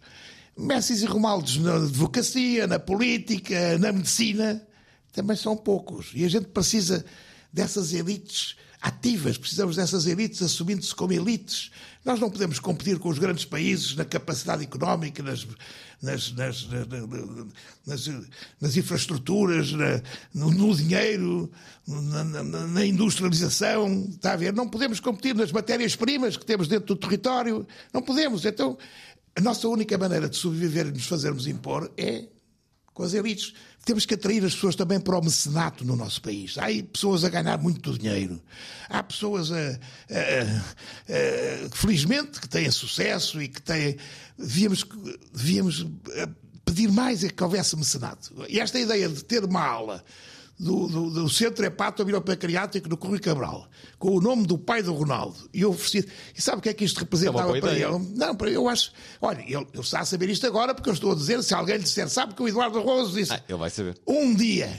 [0.58, 4.66] Messi e Ronaldo na advocacia, na política, na medicina,
[5.12, 6.12] também são poucos.
[6.16, 7.06] E a gente precisa
[7.52, 11.72] dessas elites ativas, precisamos dessas elites assumindo-se como elites.
[12.04, 15.48] Nós não podemos competir com os grandes países na capacidade económica, nas,
[16.02, 16.68] nas, nas,
[17.88, 18.10] nas,
[18.60, 19.72] nas infraestruturas,
[20.34, 21.50] no, no, dinheiro,
[21.88, 24.10] na, na, na, industrialização.
[24.10, 24.52] Está a ver?
[24.52, 27.66] Não podemos competir nas matérias-primas que temos dentro do território.
[27.94, 28.44] Não podemos.
[28.44, 28.78] Então,
[29.34, 32.26] a nossa única maneira de sobreviver e nos fazermos impor é
[32.94, 33.54] com as elites.
[33.86, 36.58] Temos que atrair as pessoas também para o mecenato no nosso país.
[36.58, 38.42] Há pessoas a ganhar muito dinheiro.
[38.90, 39.72] Há pessoas, a, a,
[41.68, 43.98] a, felizmente, que têm sucesso e que têm.
[44.38, 44.86] Devíamos,
[45.34, 46.28] devíamos eh,
[46.64, 48.34] pedir mais é que houvesse mecenato.
[48.48, 49.62] E esta ideia de ter uma
[50.64, 53.68] do, do, do Centro Hepatobiropancreático no Correio Cabral,
[54.00, 56.08] com o nome do pai do Ronaldo, e ofereci.
[56.36, 58.00] E sabe o que é que isto representava é para ele?
[58.16, 58.92] Não, para eu acho.
[59.22, 61.78] Olha, ele, ele está a saber isto agora porque eu estou a dizer, se alguém
[61.78, 63.34] lhe disser, sabe que o Eduardo Roso disse.
[63.34, 64.00] Ah, ele vai saber.
[64.08, 64.72] Um dia.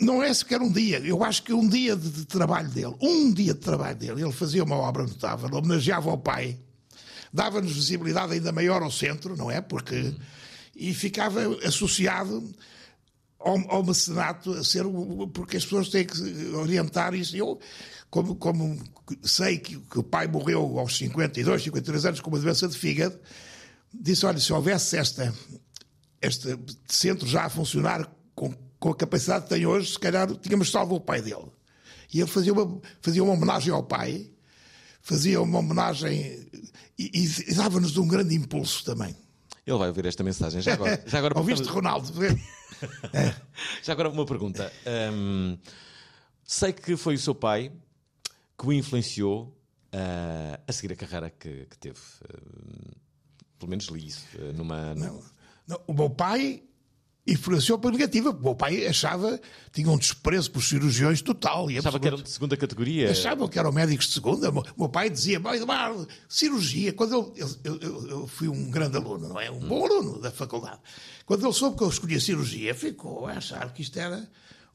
[0.00, 3.32] Não é sequer um dia, eu acho que um dia de, de trabalho dele, um
[3.32, 6.58] dia de trabalho dele, ele fazia uma obra notável, homenageava o pai,
[7.32, 9.60] dava-nos visibilidade ainda maior ao centro, não é?
[9.60, 10.12] Porque.
[10.74, 12.42] E ficava associado
[13.44, 14.84] ao, ao mecenato a ser
[15.32, 16.20] porque as pessoas têm que
[16.54, 17.36] orientar isso.
[17.36, 17.60] Eu,
[18.08, 18.78] como, como
[19.22, 23.18] sei que, que, o pai morreu aos 52, 53 anos com uma doença de fígado,
[23.92, 25.32] disse: olha, se houvesse esta,
[26.22, 30.70] este centro já a funcionar com, com a capacidade que tem hoje, se calhar tínhamos
[30.70, 31.52] salvo o pai dele.
[32.12, 34.30] E ele fazia uma, fazia uma homenagem ao pai,
[35.02, 36.48] fazia uma homenagem
[36.98, 39.14] e, e dava-nos um grande impulso também.
[39.66, 41.02] Ele vai ouvir esta mensagem já agora.
[41.06, 42.12] Já agora Ouviste, Ronaldo?
[43.82, 44.70] Já agora uma pergunta.
[45.12, 45.56] Um,
[46.42, 47.72] sei que foi o seu pai
[48.58, 49.56] que o influenciou
[49.94, 51.98] uh, a seguir a carreira que, que teve.
[51.98, 52.96] Uh,
[53.58, 54.26] pelo menos li isso.
[54.34, 55.22] Uh, numa, não,
[55.66, 56.62] não, o meu pai
[57.26, 58.30] influenciou para negativa.
[58.30, 59.40] O meu pai achava,
[59.72, 61.70] tinha um desprezo por cirurgiões total.
[61.70, 63.10] E Achava que eram de segunda categoria.
[63.10, 64.50] Achavam que eram médicos de segunda.
[64.50, 66.92] O meu pai dizia, "Mas, Eduardo, cirurgia.
[66.92, 67.34] Quando eu,
[67.64, 69.50] eu, eu- eu fui um grande aluno, não é?
[69.50, 70.80] Um bom aluno da faculdade.
[71.24, 74.28] Quando ele soube que eu escolhia cirurgia, ficou a achar que isto era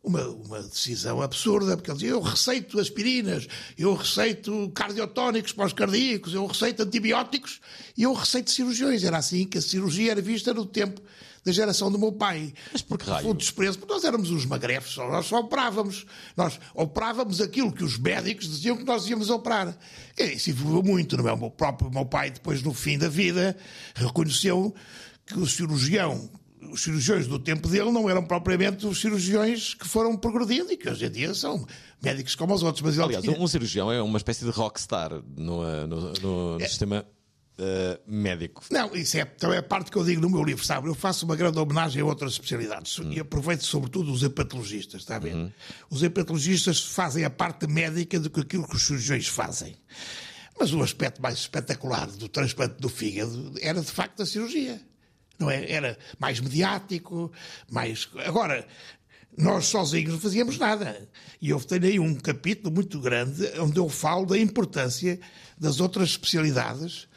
[0.03, 5.73] uma, uma decisão absurda, porque ele dizia, eu receito aspirinas, eu receito cardiotónicos para os
[5.73, 7.59] cardíacos, eu receito antibióticos
[7.95, 9.03] e eu receito cirurgiões.
[9.03, 10.99] Era assim que a cirurgia era vista no tempo
[11.43, 12.54] da geração do meu pai.
[12.71, 16.06] Mas por que Foi um desprezo, porque nós éramos uns magrefos, só- nós só operávamos.
[16.36, 19.78] Nós operávamos aquilo que os médicos diziam que nós íamos operar.
[20.17, 21.34] E Isso evoluiu muito, não é?
[21.34, 23.56] O meu próprio meu pai, depois, no fim da vida,
[23.95, 24.73] reconheceu
[25.25, 26.30] que o cirurgião,
[26.71, 30.89] os cirurgiões do tempo dele não eram propriamente os cirurgiões que foram progredindo e que
[30.89, 31.65] hoje em dia são
[32.02, 32.82] médicos como os outros.
[32.84, 36.60] Mas Aliás, tinha- um cirurgião é uma espécie de rockstar no, uh, no, no- no
[36.67, 37.06] sistema
[37.60, 38.63] uh, médico.
[38.72, 40.88] Não, isso é também a parte que eu digo no meu livro, sabe?
[40.88, 45.19] Eu faço uma grande homenagem a outras especialidades e aproveito sobretudo os hepatologistas, está a
[45.19, 45.54] ver?
[45.89, 49.76] Os hepatologistas fazem a parte médica do que aquilo que os cirurgiões fazem.
[50.60, 54.82] Mas o aspecto mais espetacular do transplante do fígado era de facto a cirurgia.
[55.38, 55.72] Não é?
[55.72, 57.32] Era mais mediático,
[57.72, 58.10] mais.
[58.26, 58.67] Agora,
[59.38, 61.08] nós sozinhos não fazíamos nada.
[61.41, 65.17] E eu tenho aí um capítulo muito grande onde eu falo da importância
[65.58, 67.08] das outras especialidades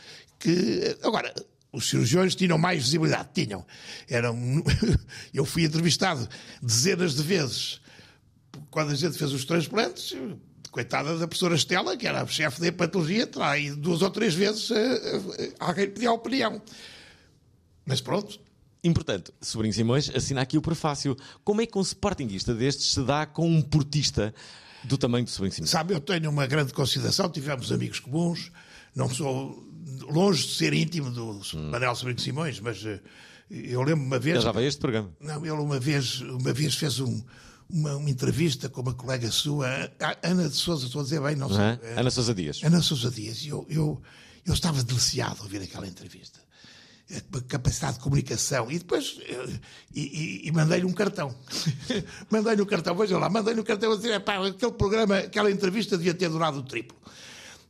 [0.42, 0.98] que.
[1.02, 1.32] Agora,
[1.72, 3.64] os cirurgiões tinham mais visibilidade, tinham.
[4.08, 4.36] Eram,
[5.32, 6.28] eu fui entrevistado
[6.62, 7.80] dezenas de vezes
[8.70, 10.14] quando a gente fez os transplantes,
[10.70, 14.34] coitada da professora Estela, que era a chefe da hepatologia, terá aí duas ou três
[14.34, 14.70] vezes
[15.58, 16.60] alguém pedir a opinião.
[17.84, 18.40] Mas pronto,
[18.84, 21.16] Importante, Sobrinho Simões assina aqui o prefácio.
[21.44, 24.34] Como é que um sportinguista destes se dá com um portista
[24.82, 25.70] do tamanho do Sobrinho Simões?
[25.70, 28.50] sabe, eu tenho uma grande consideração, tivemos amigos comuns,
[28.92, 29.71] não sou
[30.10, 31.40] longe de ser íntimo do
[31.70, 33.00] Manel Sobrinho de Simões, mas eh,
[33.50, 34.36] eu lembro uma vez.
[34.36, 35.10] Ele já veio este programa.
[35.20, 37.22] Não, ele uma vez, uma vez fez um-
[37.68, 39.66] uma, uma entrevista com uma colega sua,
[40.22, 41.58] Ana de Souza, estou a dizer bem, não sei.
[41.58, 41.78] É?
[41.82, 42.60] eh, Ana Sousa Dias.
[42.62, 44.02] Ana Sousa Dias, e eu, eu,
[44.44, 46.38] eu estava deliciado a ouvir aquela entrevista.
[47.34, 48.70] A capacidade de comunicação.
[48.70, 49.60] E depois eh,
[49.94, 50.00] e,
[50.44, 51.34] e- e mandei-lhe um cartão.
[52.30, 55.96] mandei-lhe um cartão, veja lá, mandei-lhe um cartão a dizer: pá, aquele programa, aquela entrevista
[55.98, 56.96] devia ter durado o triplo.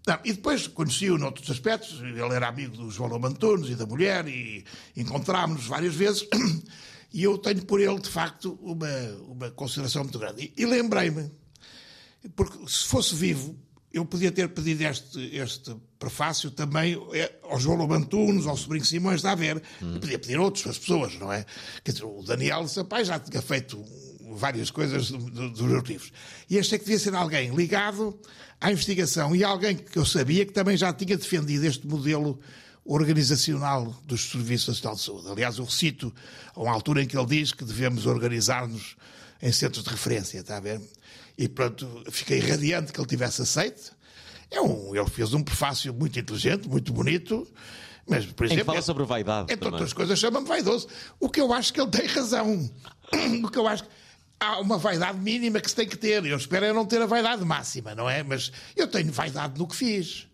[0.07, 2.01] Não, e depois conheci-o noutros aspectos.
[2.01, 4.65] Ele era amigo do João Lobo Antunes e da mulher, e
[4.97, 6.27] encontrámos-nos várias vezes.
[7.15, 8.89] E eu tenho por ele, de facto, uma,
[9.29, 10.51] uma consideração muito grande.
[10.57, 11.31] E, e lembrei-me
[12.35, 13.57] porque se fosse vivo,
[13.93, 19.17] eu podia ter pedido este, este prefácio também eh, ao João Lobantunos, ao Sobrinho Simões,
[19.17, 19.63] está a ver.
[19.81, 21.45] Eu podia pedir a outras pessoas, não é?
[21.85, 23.85] Quer dizer, o Daniel Sampaio já tinha feito
[24.35, 26.13] várias coisas do- do- dos meus livros.
[26.49, 28.19] E este é que devia ser alguém ligado
[28.61, 32.39] à investigação e alguém que eu sabia que também já tinha defendido este modelo
[32.85, 35.29] organizacional dos Serviços Nacional de Saúde.
[35.31, 36.13] Aliás, eu cito
[36.55, 38.97] a uma altura em que ele diz que devemos organizar-nos
[39.41, 40.81] em centros de referência, está a ver?
[41.37, 43.93] E pronto, fiquei radiante que ele tivesse aceito.
[44.51, 47.49] É um, ele fez um prefácio muito inteligente, muito bonito,
[48.07, 48.67] mas, por Em que exemplo.
[48.75, 49.45] fala sobre vaidade.
[49.45, 49.73] Entre também.
[49.73, 50.87] outras coisas, chama-me vaidoso.
[51.19, 52.71] O que eu acho que ele tem razão.
[53.45, 53.91] O que eu acho que
[54.43, 56.25] há uma vaidade mínima que se tem que ter.
[56.25, 58.23] Eu espero é não ter a vaidade máxima, não é?
[58.23, 60.27] Mas eu tenho vaidade no que fiz.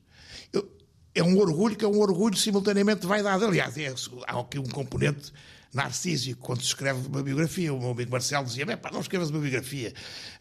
[0.52, 0.68] Eu-
[1.14, 3.44] é um orgulho que é um orgulho simultaneamente de vaidade.
[3.44, 3.94] Aliás, é-
[4.26, 5.32] há aqui um componente
[5.72, 7.72] narcísico quando se escreve uma biografia.
[7.74, 9.92] O meu amigo Marcelo dizia: "Bem, pá, não escrevas uma biografia.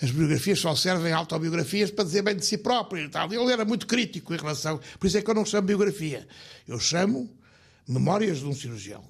[0.02, 3.32] As biografias só servem autobiografias para dizer bem de si próprio e tal.
[3.34, 4.80] Ele era muito crítico em relação.
[5.00, 6.26] Por isso é que eu não chamo biografia.
[6.68, 7.30] Eu chamo
[7.88, 9.04] Memórias de um Cirurgião.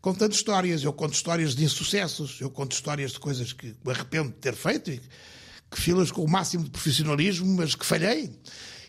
[0.00, 4.28] Contando histórias, eu conto histórias de insucessos, eu conto histórias de coisas que me arrependo
[4.30, 5.00] de ter feito e
[5.70, 8.30] que filas com o máximo de profissionalismo, mas que falhei.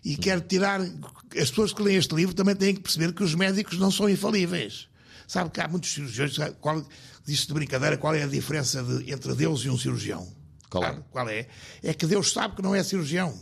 [0.04, 0.80] E quero tirar.
[0.82, 4.10] As pessoas que leem este livro também têm que perceber que os médicos não são
[4.10, 4.88] infalíveis.
[5.28, 6.36] Sabe que há muitos cirurgiões.
[6.60, 6.84] Qual,
[7.26, 10.28] disse de brincadeira qual é a diferença de- entre Deus e um cirurgião.
[10.70, 10.98] Qual é?
[11.12, 11.48] Qual é?
[11.84, 13.38] É que Deus sabe que não é cirurgião.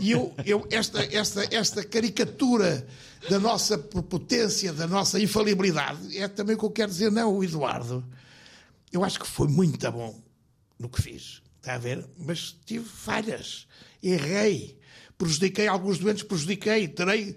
[0.00, 2.86] E eu, eu esta, esta, esta caricatura
[3.28, 7.10] da nossa prepotência, da nossa infalibilidade, é também o que eu quero dizer.
[7.10, 8.04] Não, o Eduardo,
[8.92, 10.20] eu acho que foi muito bom
[10.78, 12.06] no que fiz, está a ver?
[12.18, 13.66] Mas tive falhas,
[14.02, 14.78] errei,
[15.16, 17.36] prejudiquei alguns doentes, prejudiquei, terei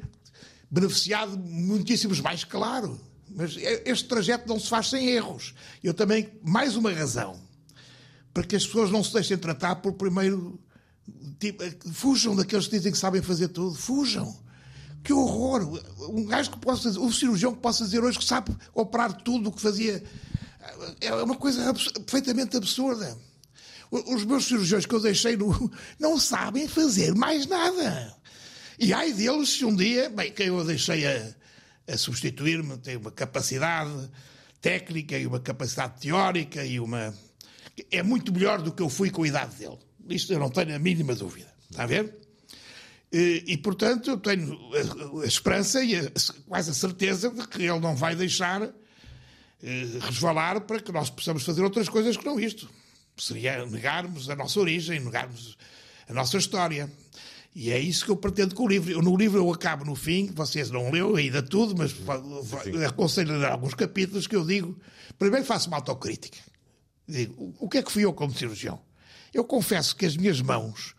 [0.70, 3.00] beneficiado muitíssimos mais, claro.
[3.30, 5.54] Mas este trajeto não se faz sem erros.
[5.84, 7.39] Eu também, mais uma razão,
[8.34, 10.60] para que as pessoas não se deixem tratar por primeiro.
[11.39, 11.63] Tipo,
[11.94, 13.76] fujam daqueles que dizem que sabem fazer tudo.
[13.76, 14.36] Fujam.
[15.04, 15.82] Que horror!
[16.10, 19.50] Um gajo que possa dizer, um cirurgião que possa dizer hoje que sabe operar tudo
[19.50, 20.04] o que fazia.
[21.02, 23.18] É uma coisa abs- perfeitamente absurda.
[23.92, 28.16] Os meus cirurgiões que eu deixei no, não sabem fazer mais nada.
[28.78, 31.34] E ai deles se um dia, bem, quem eu deixei a,
[31.88, 33.92] a substituir-me tem uma capacidade,
[34.62, 37.14] técnica e uma capacidade teórica e uma.
[37.92, 39.78] É muito melhor do que eu fui com a idade dele.
[40.10, 41.52] Isto eu não tenho a mínima dúvida.
[41.70, 42.16] Está a ver?
[43.12, 46.12] E, e, portanto, eu tenho a, a esperança e a,
[46.48, 48.62] quase a certeza de que ele não vai deixar
[49.63, 52.69] eh, resvalar para que nós possamos fazer outras coisas que não isto.
[53.17, 55.58] Seria negarmos a nossa origem, negarmos
[56.08, 56.89] a nossa história.
[57.56, 58.91] E é isso que eu pretendo com o livro.
[58.91, 61.95] Eu, no livro eu acabo no fim, vocês não leu ainda tudo, mas
[62.88, 64.80] aconselho a alguns capítulos que eu digo.
[65.17, 66.38] Primeiro faço uma autocrítica.
[67.08, 68.80] Digo, o que é que fui eu como cirurgião?
[69.34, 70.95] Eu confesso que as minhas mãos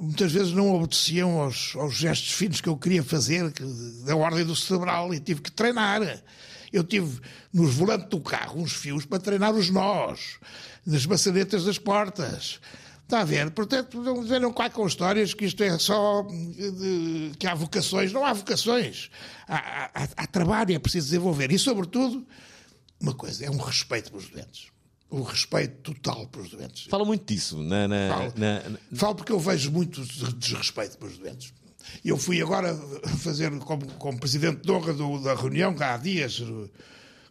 [0.00, 3.62] muitas vezes não obedeciam aos, aos gestos finos que eu queria fazer, que,
[4.04, 6.00] da ordem do cerebral, e tive que treinar.
[6.72, 7.20] Eu tive
[7.52, 10.38] nos volantes do carro uns fios para treinar os nós,
[10.84, 12.60] nas maçanetas das portas.
[13.04, 13.50] Está a ver?
[13.52, 16.26] Portanto, não venham cá com histórias que isto é só
[17.38, 18.12] que há vocações.
[18.12, 19.10] Não há vocações.
[19.46, 21.52] Há, há, há trabalho, é preciso desenvolver.
[21.52, 22.26] E, sobretudo,
[23.00, 24.75] uma coisa, é um respeito pelos doentes
[25.10, 26.86] o respeito total pelos doentes.
[26.88, 27.62] Fala muito disso.
[27.62, 28.62] Na, na, falo, na,
[28.94, 31.52] falo, porque eu vejo muito desrespeito pelos doentes.
[32.04, 32.74] Eu fui agora
[33.18, 36.42] fazer como, como presidente de honra do, da reunião, há dias,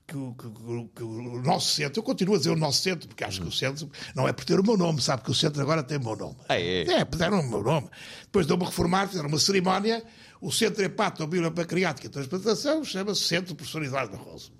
[0.07, 3.41] que, que, que, o nosso centro, eu continuo a dizer o nosso centro, porque acho
[3.41, 5.83] que o centro não é por ter o meu nome, sabe que o centro agora
[5.83, 6.35] tem o meu nome.
[6.47, 7.89] Ah, é, é puseram o meu nome.
[8.21, 10.03] Depois de eu me reformar, fizeram uma cerimónia,
[10.39, 14.51] o Centro Hepatobiopacreática e Transplantação chama-se Centro Professor Eduardo Barroso.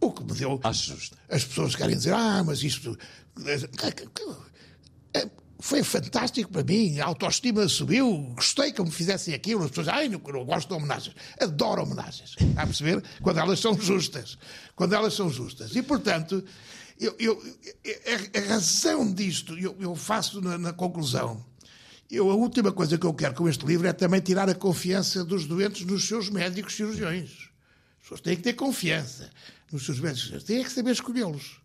[0.00, 0.58] O que me deu.
[0.64, 1.16] Acho justo.
[1.28, 2.98] As pessoas querem dizer, ah, mas isto.
[5.60, 9.64] Foi fantástico para mim, a autoestima subiu, gostei que me fizessem aquilo.
[9.64, 11.16] As pessoas, ai, não, não gosto de homenagens.
[11.40, 12.36] Adoro homenagens.
[12.38, 13.02] Está a perceber?
[13.20, 14.38] Quando elas são justas.
[14.76, 15.74] Quando elas são justas.
[15.74, 16.44] E, portanto,
[17.00, 17.42] eu, eu,
[18.36, 21.44] a, razão disto, eu, eu faço na, na conclusão.
[22.08, 25.24] Eu, a última coisa que eu quero com este livro é também tirar a confiança
[25.24, 27.30] dos doentes nos seus médicos cirurgiões.
[27.96, 29.28] As pessoas têm que ter confiança
[29.72, 30.44] nos seus médicos cirurgiões.
[30.44, 31.60] Têm que saber escolhê-los.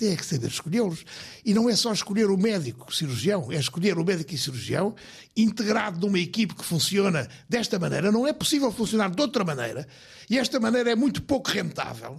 [0.00, 1.04] Têm que saber escolhê-los.
[1.44, 4.94] E não é só escolher o médico cirurgião, é escolher o médico e cirurgião
[5.36, 8.10] integrado numa equipe que funciona desta maneira.
[8.10, 9.86] Não é possível funcionar de outra maneira.
[10.30, 12.18] E esta maneira é muito pouco rentável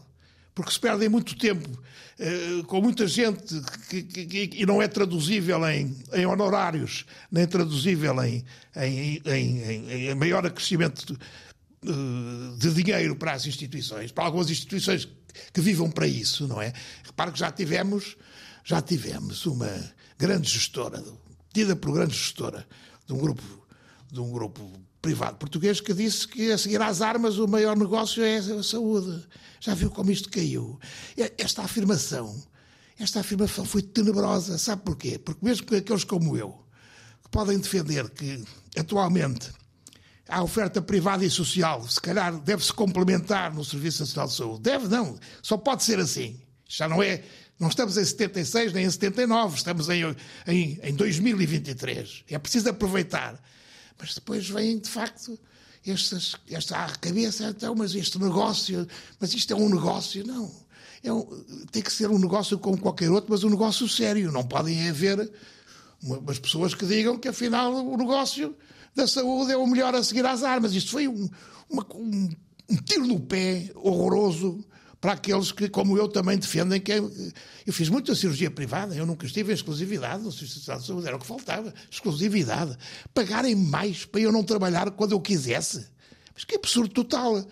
[0.53, 4.87] porque se perdem muito tempo uh, com muita gente que, que, que, e não é
[4.87, 11.17] traduzível em, em honorários, nem traduzível em, em, em, em maior acrescimento
[11.83, 15.07] uh, de dinheiro para as instituições, para algumas instituições
[15.53, 16.73] que vivam para isso, não é?
[17.11, 18.15] Repare que já tivemos,
[18.63, 19.69] já tivemos uma
[20.17, 21.03] grande gestora,
[21.53, 22.65] tida por grande gestora,
[23.05, 23.43] de um grupo,
[24.09, 24.71] de um grupo
[25.01, 29.27] privado português que disse que a seguir às armas o maior negócio é a saúde.
[29.59, 30.79] Já viu como isto caiu?
[31.37, 32.41] Esta afirmação,
[32.97, 34.57] esta afirmação foi tenebrosa.
[34.57, 35.19] Sabe porquê?
[35.19, 36.65] Porque mesmo que aqueles como eu,
[37.23, 38.41] que podem defender que
[38.77, 39.51] atualmente
[40.29, 44.61] a oferta privada e social, se calhar deve-se complementar no Serviço Nacional de Saúde.
[44.61, 46.39] Deve não, só pode ser assim.
[46.77, 47.23] Já não é
[47.59, 50.01] não estamos em 76 nem em 79, estamos em,
[50.47, 52.23] em, em 2023.
[52.29, 53.39] É preciso aproveitar
[54.01, 55.39] mas depois vêm, de facto,
[55.85, 58.87] estas, esta à cabeça, então, mas este negócio,
[59.19, 60.25] mas isto é um negócio.
[60.25, 60.51] Não.
[61.03, 61.23] É um,
[61.71, 64.31] tem que ser um negócio como qualquer outro, mas um negócio sério.
[64.31, 65.31] Não podem haver
[66.03, 68.55] umas pessoas que digam que, afinal, o negócio
[68.95, 70.73] da saúde é o melhor a seguir às armas.
[70.73, 71.29] Isto foi um,
[71.69, 72.29] uma, um,
[72.69, 74.65] um tiro no pé horroroso
[75.01, 76.91] para aqueles que, como eu, também defendem que.
[76.91, 76.97] É,
[77.65, 81.15] eu fiz muita cirurgia privada, eu nunca estive em exclusividade no Serviço de Saúde, era
[81.15, 81.73] o que faltava.
[81.89, 82.77] Exclusividade.
[83.11, 85.87] Pagarem mais para eu não trabalhar quando eu quisesse.
[86.35, 87.43] Mas que absurdo total.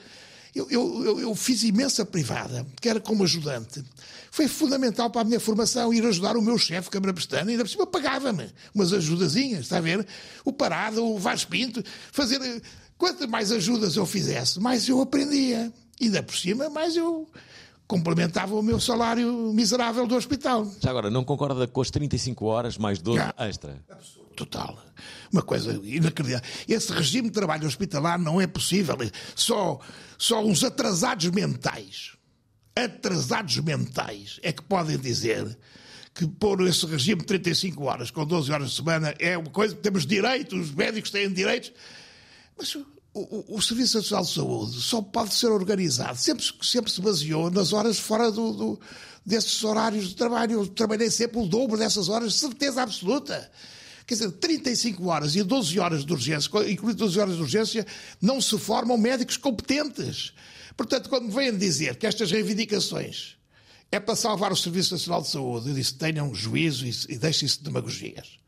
[0.54, 3.84] Eu, eu, eu, eu fiz imensa privada, que era como ajudante.
[4.32, 7.64] Foi fundamental para a minha formação ir ajudar o meu chefe, Câmara Pestana, e ainda
[7.64, 10.06] por cima pagava-me umas ajudazinhas, está a ver?
[10.46, 12.62] O Parado, o Vaz Pinto, fazer.
[12.98, 15.72] Quanto mais ajudas eu fizesse, mais eu aprendia.
[16.00, 17.28] E ainda por cima, mais eu
[17.88, 20.72] complementava o meu salário miserável do hospital.
[20.80, 23.84] Já agora, não concorda com as 35 horas mais 12 ah, extra?
[24.36, 24.78] Total.
[25.34, 26.48] Uma coisa inacreditável.
[26.68, 28.96] Esse regime de trabalho hospitalar não é possível.
[29.36, 29.80] Só,
[30.18, 32.14] só uns atrasados mentais,
[32.76, 35.58] atrasados mentais, é que podem dizer
[36.14, 39.76] que pôr esse regime de 35 horas com 12 horas de semana é uma coisa,
[39.76, 41.72] temos direitos, os médicos têm direitos.
[42.58, 42.78] Mas
[43.14, 47.74] o, o, Serviço Nacional de Saúde só pode ser organizado, sempre, sempre se baseou nas
[47.74, 48.80] horas fora do, do,
[49.26, 50.54] desses horários de trabalho.
[50.54, 53.52] Eu trabalhei sempre o dobro dessas horas, certeza absoluta.
[54.06, 57.86] Quer dizer, 35 horas e 12 horas de urgência, incluindo 12 horas de urgência,
[58.22, 60.34] não se formam médicos competentes.
[60.76, 63.36] Portanto, quando me vêm dizer que estas reivindicações
[63.92, 67.58] é para salvar o Serviço Nacional de Saúde, eu disse: tenham juízo e, e deixem-se
[67.58, 68.39] de demagogias.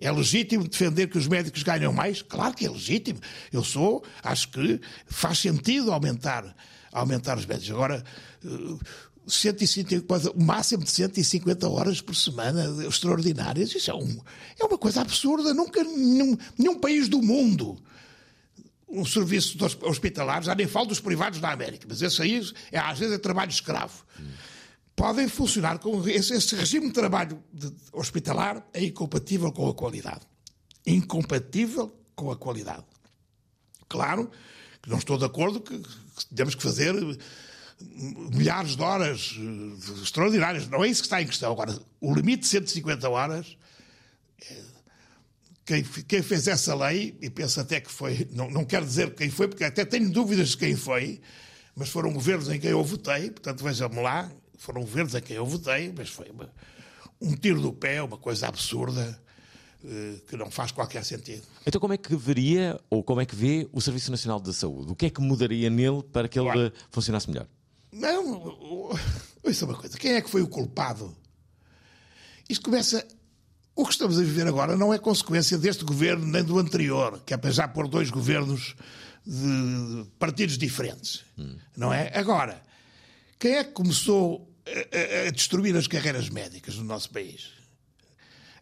[0.00, 2.22] É legítimo defender que os médicos ganham mais?
[2.22, 3.20] Claro que é legítimo.
[3.52, 6.54] Eu sou, acho que faz sentido aumentar,
[6.92, 7.70] aumentar os médicos.
[7.70, 8.04] Agora,
[8.44, 8.78] eh,
[9.26, 14.20] 150, o máximo de 150 horas por semana extraordinárias, isso é, um,
[14.60, 15.54] é uma coisa absurda.
[15.54, 17.78] Nunca, nenhum, nenhum país do mundo
[18.94, 22.40] um serviço hospitalar, já nem falo dos privados da América, mas esse aí
[22.70, 24.04] é, às vezes é trabalho escravo.
[24.96, 30.20] Podem funcionar com esse, esse regime de trabalho de hospitalar é incompatível com a qualidade.
[30.86, 32.84] Incompatível com a qualidade.
[33.88, 34.30] Claro
[34.80, 36.94] que não estou de acordo que, que temos que fazer
[37.80, 40.68] milhares de horas eh, extraordinárias.
[40.68, 41.52] Não é isso que está em questão.
[41.52, 43.56] Agora, o limite de 150 horas,
[44.48, 44.62] eh,
[45.64, 49.30] quem, quem fez essa lei, e penso até que foi, não, não quero dizer quem
[49.30, 51.20] foi, porque até tenho dúvidas de quem foi,
[51.74, 54.30] mas foram governos em quem eu votei, portanto vejam-me lá,
[54.64, 56.50] foram governos em quem eu votei, mas foi uma,
[57.20, 59.20] um tiro do pé, uma coisa absurda
[59.84, 61.42] eh, que não faz qualquer sentido.
[61.66, 64.92] Então, como é que veria ou como é que vê o Serviço Nacional de Saúde?
[64.92, 66.72] O que é que mudaria nele para que ele claro.
[66.90, 67.46] funcionasse melhor?
[67.92, 68.90] Não,
[69.44, 69.98] isso é uma coisa.
[69.98, 71.14] Quem é que foi o culpado?
[72.48, 73.06] Isto começa.
[73.76, 77.34] O que estamos a viver agora não é consequência deste governo nem do anterior, que
[77.34, 78.74] é já por dois governos
[79.26, 81.24] de partidos diferentes.
[81.38, 81.56] Hum.
[81.76, 82.10] Não é?
[82.16, 82.62] Agora,
[83.38, 87.52] quem é que começou a, a, destruir as carreiras médicas no nosso país?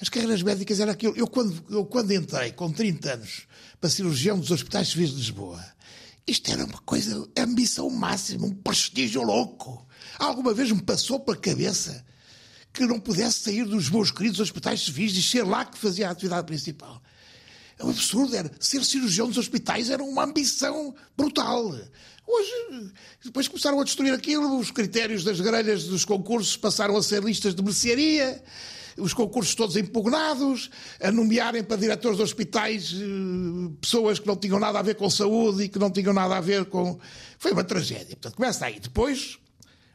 [0.01, 1.17] As carreiras médicas era aquilo.
[1.17, 3.47] Eu quando, eu, quando entrei, com 30 anos,
[3.81, 5.65] para cirurgião dos hospitais civis de Lisboa,
[6.27, 9.87] isto era uma coisa, ambição máxima, um prestígio louco.
[10.19, 12.05] Alguma vez me passou pela cabeça
[12.73, 16.13] que não pudesse sair dos meus queridos hospitais civis e ser lá que fazia a
[16.13, 17.03] atividade principal.
[17.83, 21.75] É um absurdo, era ser cirurgião dos hospitais era uma ambição brutal.
[22.25, 22.93] Hoje,
[23.25, 27.55] depois começaram a destruir aquilo, os critérios das grelhas dos concursos passaram a ser listas
[27.55, 28.41] de mercearia
[28.99, 30.71] os concursos todos impugnados,
[31.01, 35.09] a nomearem para diretores de hospitais eh, pessoas que não tinham nada a ver com
[35.09, 36.99] saúde e que não tinham nada a ver com.
[37.39, 38.17] Foi uma tragédia.
[38.17, 38.79] Portanto, começa aí.
[38.79, 39.39] Depois,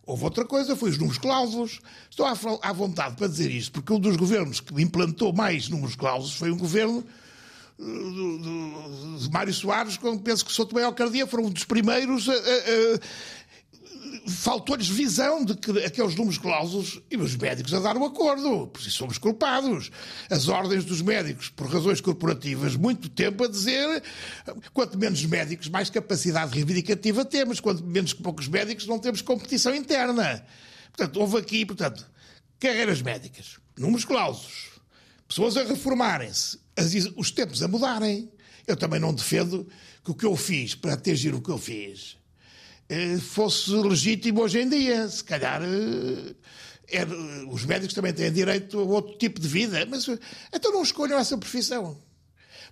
[0.06, 1.80] houve outra coisa, foi os números clausos.
[2.10, 6.34] Estou à vontade para dizer isto, porque um dos governos que implantou mais números clausos
[6.34, 7.06] foi um governo
[7.80, 12.34] eh, de Mário Soares, quando penso que Souto Maior Cardia foram um dos primeiros a,
[12.34, 13.00] a,
[14.28, 18.82] faltou-lhes visão de que aqueles números clausos e os médicos a dar o acordo, por
[18.82, 19.90] somos culpados.
[20.30, 24.04] As ordens dos médicos, por razões corporativas, muito tempo a dizer
[24.74, 30.46] quanto menos médicos, mais capacidade reivindicativa temos, quanto menos poucos médicos, não temos competição interna.
[30.92, 32.06] Portanto, houve aqui, portanto,
[32.60, 34.77] carreiras médicas, números clausos,
[35.28, 36.60] pessoas a reformarem-se,
[37.16, 38.32] os tempos a mudarem.
[38.66, 39.68] Eu também não defendo
[40.04, 42.18] que o que eu fiz para atingir o que eu fiz
[42.90, 45.08] eh, fosse legítimo hoje em dia.
[45.08, 45.62] Se calhar
[46.90, 47.06] é,
[47.50, 50.08] os médicos também têm direito a outro tipo de vida, mas
[50.54, 51.98] então não escolham essa profissão.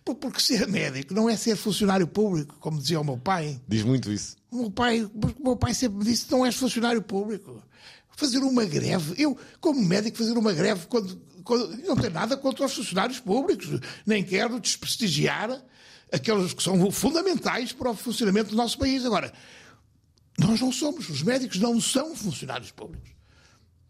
[0.04, 3.60] Porque ser médico não é ser funcionário público, como dizia o meu pai.
[3.68, 4.38] Diz muito isso.
[4.52, 7.62] O meu pai, o meu pai sempre me disse: não és funcionário público.
[8.16, 11.20] Fazer uma greve, eu, como médico, fazer uma greve quando
[11.86, 15.62] não tenho nada contra os funcionários públicos, nem quero desprestigiar
[16.12, 19.06] aqueles que são fundamentais para o funcionamento do nosso país.
[19.06, 19.32] Agora,
[20.38, 23.12] nós não somos, os médicos não são funcionários públicos.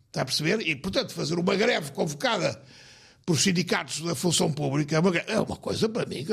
[0.08, 0.62] Está a perceber?
[0.62, 2.62] E, portanto, fazer uma greve convocada
[3.26, 6.26] por sindicatos da função pública é uma, é uma coisa, para mim,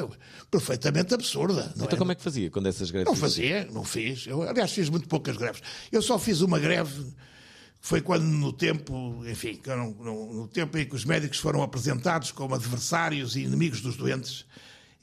[0.51, 1.73] perfeitamente absurda.
[1.75, 1.97] então, é?
[1.97, 3.09] como é que fazia quando essas greves?
[3.09, 4.27] Não fazia, não fiz.
[4.27, 5.63] Eu, aliás, fiz muito poucas greves.
[5.91, 7.07] Eu só fiz uma greve,
[7.85, 9.61] foi quando, no tempo, enfim,
[9.99, 14.47] no, tempo em que os médicos foram apresentados como adversários e inimigos dos doentes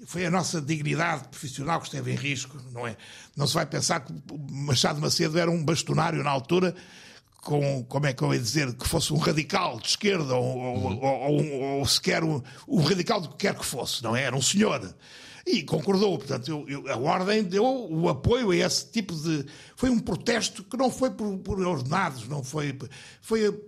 [0.05, 2.95] foi a nossa dignidade profissional que esteve em risco, não é?
[3.35, 4.13] Não se vai pensar que
[4.49, 6.73] Machado Macedo era um bastonário na altura,
[7.41, 11.03] com, como é que eu ia dizer, que fosse um radical de esquerda ou, ou,
[11.03, 14.23] ou, ou sequer um, um, radical do que quer que fosse, não é?
[14.23, 14.95] Era um senhor.
[15.45, 19.45] E concordou, portanto, eu, eu, a Ordem deu o apoio a esse tipo de.
[19.75, 22.77] Foi um protesto que não foi por, por ordenados, não foi.
[23.21, 23.61] Foi,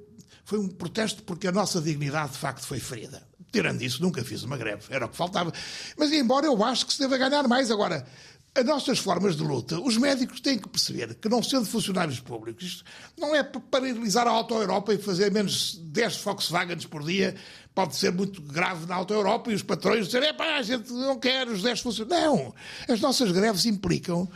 [0.44, 3.22] foi um protesto porque a nossa dignidade de facto foi ferida.
[3.52, 5.52] Tirando isso, nunca fiz uma greve, era o que faltava.
[5.98, 7.70] Mas, embora eu acho que se deva ganhar mais.
[7.70, 8.06] Agora,
[8.54, 12.66] as nossas formas de luta, os médicos têm que perceber que, não sendo funcionários públicos,
[12.66, 12.84] isto
[13.18, 17.34] não é para paralisar a Auto-Europa e fazer menos 10 Volkswagens por dia,
[17.74, 21.48] pode ser muito grave na Auto-Europa e os patrões dizerem, pá, a gente não quer
[21.48, 22.26] os 10 funcionários.
[22.26, 22.54] Não!
[22.90, 24.30] As nossas greves implicam,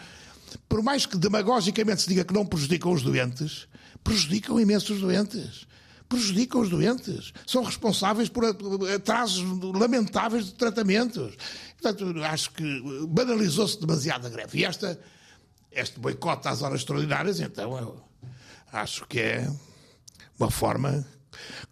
[0.69, 3.67] por mais que demagogicamente se diga que não prejudicam os doentes,
[4.01, 5.67] prejudicam imensos os doentes
[6.07, 8.45] prejudicam os doentes, são responsáveis por
[8.93, 11.35] atrasos lamentáveis de tratamentos.
[11.81, 14.59] Portanto, acho que banalizou-se demasiado a greve.
[14.59, 14.99] E esta,
[15.71, 18.01] este boicote às horas extraordinárias, então,
[18.71, 19.51] acho que é
[20.39, 21.05] uma forma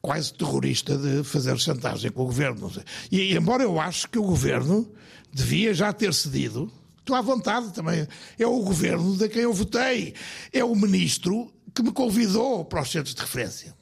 [0.01, 2.71] quase terrorista de fazer chantagem com o governo.
[3.11, 4.91] E, embora eu acho que o governo
[5.31, 6.71] devia já ter cedido,
[7.03, 8.07] Estou à vontade também.
[8.39, 10.13] É o governo de quem eu votei.
[10.53, 13.75] É o ministro que me convidou para os centros de referência.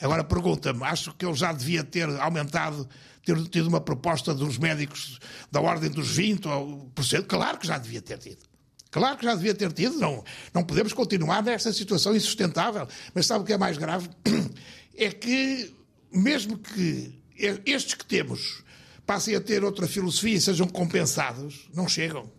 [0.00, 2.88] Agora pergunta-me, acho que ele já devia ter aumentado,
[3.24, 5.18] ter tido uma proposta dos médicos
[5.50, 7.26] da ordem dos 20%.
[7.26, 8.54] Claro que já devia ter tido.
[8.90, 9.98] Claro que já devia ter tido.
[9.98, 10.22] Não,
[10.52, 12.86] não podemos continuar nesta situação insustentável.
[13.12, 14.08] Mas sabe o que é mais grave?
[14.96, 15.74] É que,
[16.12, 17.20] mesmo que
[17.66, 18.62] estes que temos
[19.04, 22.30] passem a ter outra filosofia e sejam compensados, não chegam.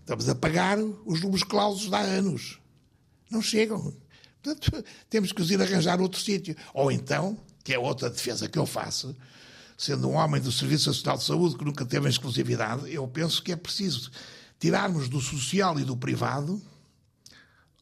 [0.00, 2.60] Estamos a pagar os números clausos há anos.
[3.30, 3.94] Não chegam.
[4.54, 6.56] Portanto, temos que os ir arranjar outro sítio.
[6.72, 9.14] Ou então, que é outra defesa que eu faço,
[9.76, 13.52] sendo um homem do Serviço Nacional de Saúde que nunca teve exclusividade, eu penso que
[13.52, 14.10] é preciso
[14.58, 16.60] tirarmos do social e do privado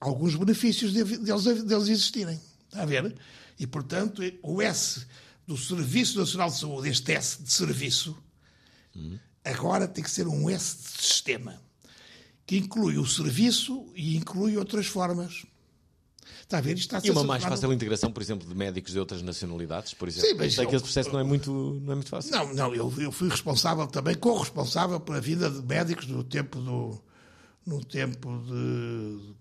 [0.00, 1.18] alguns benefícios deles,
[1.64, 2.40] deles existirem.
[2.68, 3.14] Está a ver?
[3.58, 5.06] E, portanto, o S
[5.46, 8.16] do Serviço Nacional de Saúde, este S de serviço,
[9.44, 11.60] agora tem que ser um S de sistema,
[12.46, 15.46] que inclui o serviço e inclui outras formas.
[16.42, 16.76] Está a ver?
[16.76, 20.08] Está a e uma mais fácil integração, por exemplo, de médicos de outras nacionalidades, por
[20.08, 20.28] exemplo.
[20.28, 22.30] Sim, mas Sei eu, que esse processo não é muito, não é muito fácil.
[22.30, 27.00] Não, não, eu, eu fui responsável também, corresponsável pela vida de médicos no tempo do.
[27.66, 29.34] no tempo de.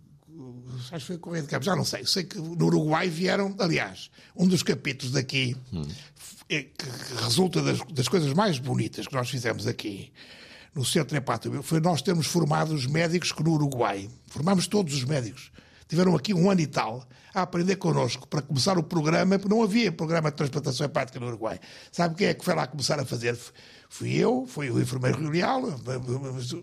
[0.92, 2.06] Acho que foi Correia de Campos, já não sei.
[2.06, 5.88] Sei que no Uruguai vieram, aliás, um dos capítulos daqui, hum.
[6.50, 6.86] é, que
[7.24, 10.12] resulta das, das coisas mais bonitas que nós fizemos aqui,
[10.76, 15.06] no Centro Hepático, foi nós termos formado os médicos que no Uruguai, formámos todos os
[15.06, 15.50] médicos,
[15.88, 19.62] tiveram aqui um ano e tal a aprender connosco para começar o programa, porque não
[19.62, 21.60] havia programa de transplantação hepática no Uruguai.
[21.92, 23.38] Sabe quem é que foi lá começar a fazer?
[23.90, 25.62] Fui eu, foi o enfermeiro Real,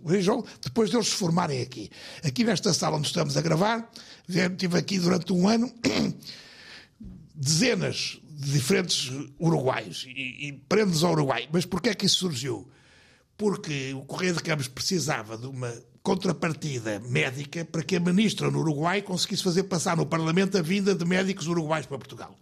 [0.04, 1.90] vejam, depois deles se formarem aqui.
[2.24, 3.90] Aqui nesta sala onde estamos a gravar,
[4.56, 5.70] tive aqui durante um ano
[7.34, 11.48] dezenas de diferentes uruguaios e, e prendes ao Uruguai.
[11.52, 12.68] Mas porquê é que isso surgiu?
[13.36, 18.58] Porque o Correio de Campos precisava de uma contrapartida médica para que a ministra no
[18.58, 22.36] Uruguai conseguisse fazer passar no Parlamento a vinda de médicos uruguais para Portugal.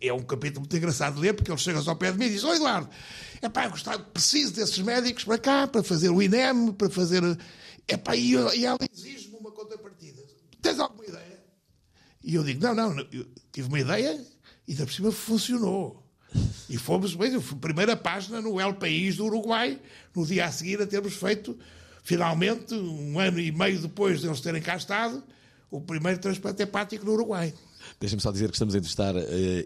[0.00, 2.30] É um capítulo muito engraçado de ler, porque ele chega ao pé de mim e
[2.30, 2.88] diz: Ó oh, Eduardo,
[3.42, 7.22] é pá, gostava, preciso desses médicos para cá, para fazer o INEM, para fazer.
[7.88, 10.22] É pá, e, e ela exige-me uma contrapartida.
[10.62, 11.42] Tens alguma ideia?
[12.22, 14.24] E eu digo: Não, não, eu tive uma ideia
[14.68, 16.06] e da por cima funcionou.
[16.68, 19.80] E fomos, bem, primeira página no El País do Uruguai,
[20.14, 21.58] no dia a seguir a termos feito
[22.10, 25.22] finalmente, um ano e meio depois de eles terem cá estado,
[25.70, 27.54] o primeiro transplante hepático no Uruguai.
[28.00, 29.20] Deixa-me só dizer que estamos a entrevistar uh,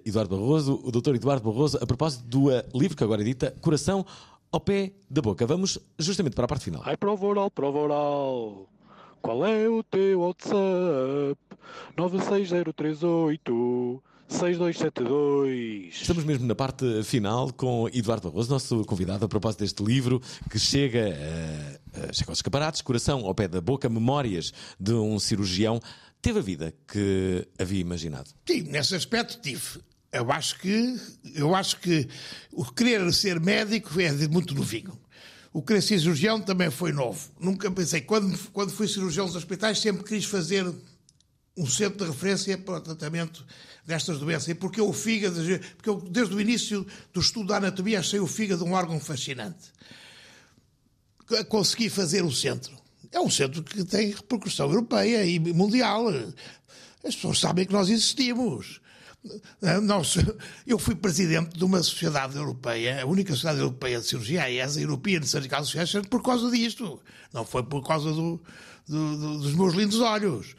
[0.04, 4.04] Eduardo Barroso, o doutor Eduardo Barroso, a propósito do uh, livro que agora edita, Coração
[4.52, 5.46] ao Pé da Boca.
[5.46, 6.82] Vamos justamente para a parte final.
[6.84, 8.68] Ai, prova oral, prova oral.
[9.22, 11.40] Qual é o teu WhatsApp?
[11.96, 15.94] 96038 6272.
[16.00, 20.20] Estamos mesmo na parte final com Eduardo Barroso, nosso convidado, a propósito deste livro
[20.50, 25.80] que chega, uh, chega aos escaparates, Coração ao pé da boca, Memórias de um cirurgião.
[26.20, 28.30] Teve a vida que havia imaginado?
[28.46, 29.80] Sim, nesse aspecto tive.
[30.10, 30.96] Eu acho que,
[31.34, 32.08] eu acho que
[32.52, 34.98] o querer ser médico é de muito novinho.
[35.52, 37.28] O querer ser cirurgião também foi novo.
[37.38, 40.64] Nunca pensei, quando, quando fui cirurgião dos hospitais, sempre quis fazer
[41.56, 43.46] um centro de referência para o tratamento
[43.86, 44.48] destas doenças.
[44.48, 45.40] E porque o fígado,
[45.76, 49.72] porque eu, desde o início do estudo da anatomia, achei o fígado um órgão fascinante.
[51.48, 52.76] Consegui fazer o centro.
[53.12, 56.08] É um centro que tem repercussão europeia e mundial.
[57.04, 58.80] As pessoas sabem que nós existimos.
[59.84, 60.16] Nós,
[60.66, 64.80] eu fui presidente de uma sociedade europeia, a única sociedade europeia de cirurgia, a ESA,
[64.82, 67.00] European Surgical Association, por causa disto.
[67.32, 68.38] Não foi por causa do,
[68.86, 70.54] do, do, dos meus lindos olhos.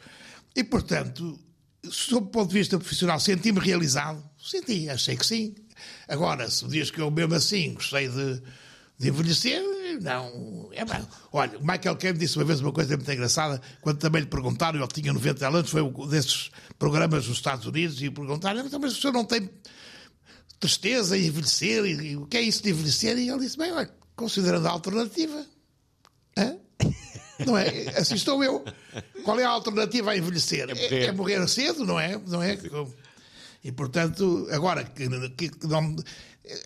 [0.56, 1.38] E, portanto,
[1.90, 4.24] sob o ponto de vista profissional, senti-me realizado?
[4.42, 5.54] Senti, achei que sim.
[6.08, 8.42] Agora, se diz que eu mesmo assim gostei de,
[8.98, 9.62] de envelhecer,
[10.00, 10.70] não.
[10.72, 11.06] É bem.
[11.30, 14.78] Olha, o Michael Caine disse uma vez uma coisa muito engraçada, quando também lhe perguntaram,
[14.78, 18.96] ele tinha 90 anos, foi um desses programas nos Estados Unidos, e perguntaram, então, mas
[18.96, 19.50] o senhor não tem
[20.58, 21.84] tristeza em envelhecer?
[21.84, 23.18] E, e, o que é isso de envelhecer?
[23.18, 25.44] E ele disse, bem, olha, considerando a alternativa.
[26.38, 26.56] Hã?
[27.44, 27.88] Não é?
[27.96, 28.64] Assim estou eu.
[29.24, 30.68] Qual é a alternativa a envelhecer?
[30.70, 32.18] É morrer, é, é morrer cedo, não é?
[32.26, 32.58] Não é?
[33.62, 35.08] E portanto, agora que,
[35.48, 35.96] que não,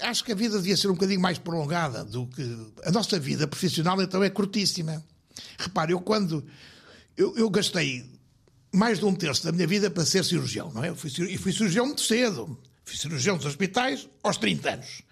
[0.01, 2.43] acho que a vida devia ser um bocadinho mais prolongada do que
[2.85, 5.03] a nossa vida profissional então é curtíssima.
[5.59, 6.45] Repare, eu quando
[7.17, 8.05] eu, eu gastei
[8.73, 10.91] mais de um terço da minha vida para ser cirurgião, não é?
[10.91, 12.59] Eu fui, e fui cirurgião muito cedo.
[12.85, 15.03] Fui cirurgião dos hospitais aos 30 anos.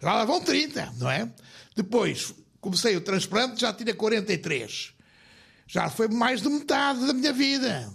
[0.00, 1.30] Já lá vão 30, não é?
[1.74, 4.95] Depois comecei o transplante, já tinha 43.
[5.66, 7.92] Já foi mais de metade da minha vida.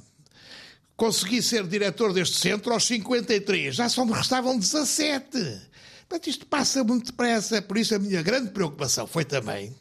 [0.96, 5.62] Consegui ser diretor deste centro aos 53, já só me restavam 17.
[6.10, 9.74] Mas isto passa muito depressa, por isso a minha grande preocupação foi também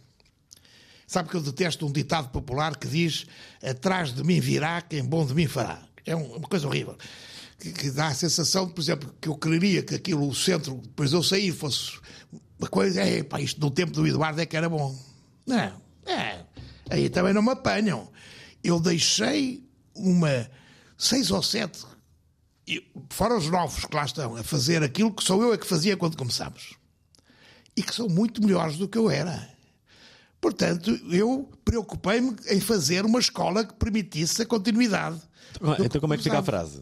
[1.07, 3.27] Sabe que eu detesto um ditado popular que diz:
[3.61, 5.83] atrás de mim virá quem bom de mim fará.
[6.07, 6.97] É um- uma coisa horrível.
[7.59, 11.11] Que, que dá a sensação, por exemplo, que eu quereria que aquilo, o centro, depois
[11.11, 11.99] de eu sair, fosse
[12.57, 13.01] uma coisa.
[13.03, 14.97] É, pá, isto no tempo do Eduardo é que era bom.
[15.45, 16.45] Não, é.
[16.91, 18.11] Aí também não me apanham.
[18.63, 19.65] Eu deixei
[19.95, 20.51] uma
[20.99, 21.85] seis ou sete,
[23.09, 25.97] fora os novos que lá estão, a fazer aquilo que sou eu a que fazia
[25.97, 26.75] quando começámos.
[27.77, 29.49] E que são muito melhores do que eu era.
[30.41, 35.21] Portanto, eu preocupei-me em fazer uma escola que permitisse a continuidade.
[35.61, 36.81] do Então como é que fica a frase?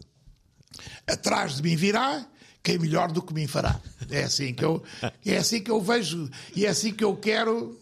[1.07, 2.25] Atrás de mim virá
[2.63, 3.79] quem melhor do que mim fará.
[4.09, 4.81] É assim que eu,
[5.25, 7.79] é assim que eu vejo e é assim que eu quero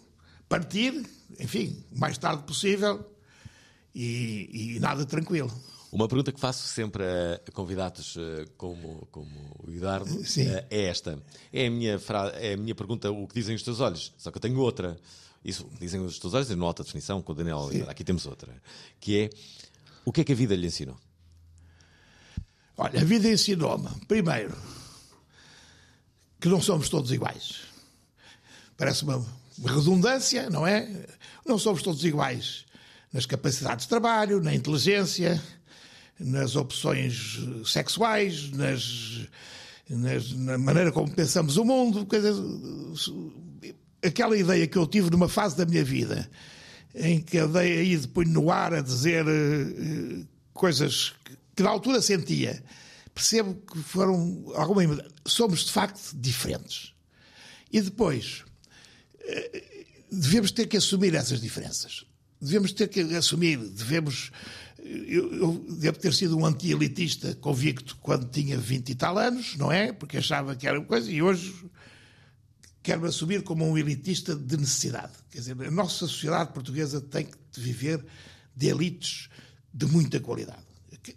[0.49, 1.05] partir,
[1.39, 3.05] enfim, o mais tarde possível
[3.93, 5.51] e, e nada tranquilo.
[5.91, 10.47] Uma pergunta que faço sempre a convidados eh, como, como o Eduardo Sim.
[10.47, 11.21] eh, é esta.
[11.51, 12.27] É a, minha fra...
[12.35, 14.13] é a minha pergunta, o que dizem os teus olhos.
[14.17, 14.99] Só que eu tenho outra.
[15.43, 17.89] Isso, dizem os teus olhos, é numa alta definição, com o Daniel Oliveira.
[17.89, 18.53] Aqui temos outra.
[18.99, 19.29] Que é,
[20.03, 20.97] o que é que a vida lhe ensinou?
[22.75, 24.55] Olha, a vida ensinou-me, primeiro,
[26.39, 27.61] que não somos todos iguais.
[28.75, 29.25] Parece uma
[29.65, 31.05] redundância, não é?
[31.45, 32.65] Não somos todos iguais
[33.11, 35.41] nas capacidades de trabalho, na inteligência,
[36.19, 39.27] nas opções sexuais, nas,
[39.89, 42.05] nas- na maneira como pensamos o mundo.
[44.03, 46.29] aquela ideia que eu tive numa fase da minha vida
[46.95, 51.69] em que andei aí de punho no ar a dizer eh, coisas que, que na
[51.69, 52.63] altura sentia,
[53.13, 54.83] percebo que foram alguma
[55.25, 56.93] somos de facto diferentes.
[57.71, 58.43] E depois
[60.11, 62.05] devemos ter que assumir essas diferenças.
[62.41, 64.31] Devemos ter que assumir, devemos.
[64.79, 69.71] Eu, eu devo ter sido um anti-elitista convicto quando tinha 20 e tal anos, não
[69.71, 69.91] é?
[69.91, 71.53] Porque achava que era uma coisa, e hoje
[72.81, 75.13] quero-me assumir como um elitista de necessidade.
[75.29, 78.05] Quer dizer, a nossa sociedade portuguesa tem que viver
[78.55, 79.29] de elites
[79.73, 80.65] de muita qualidade.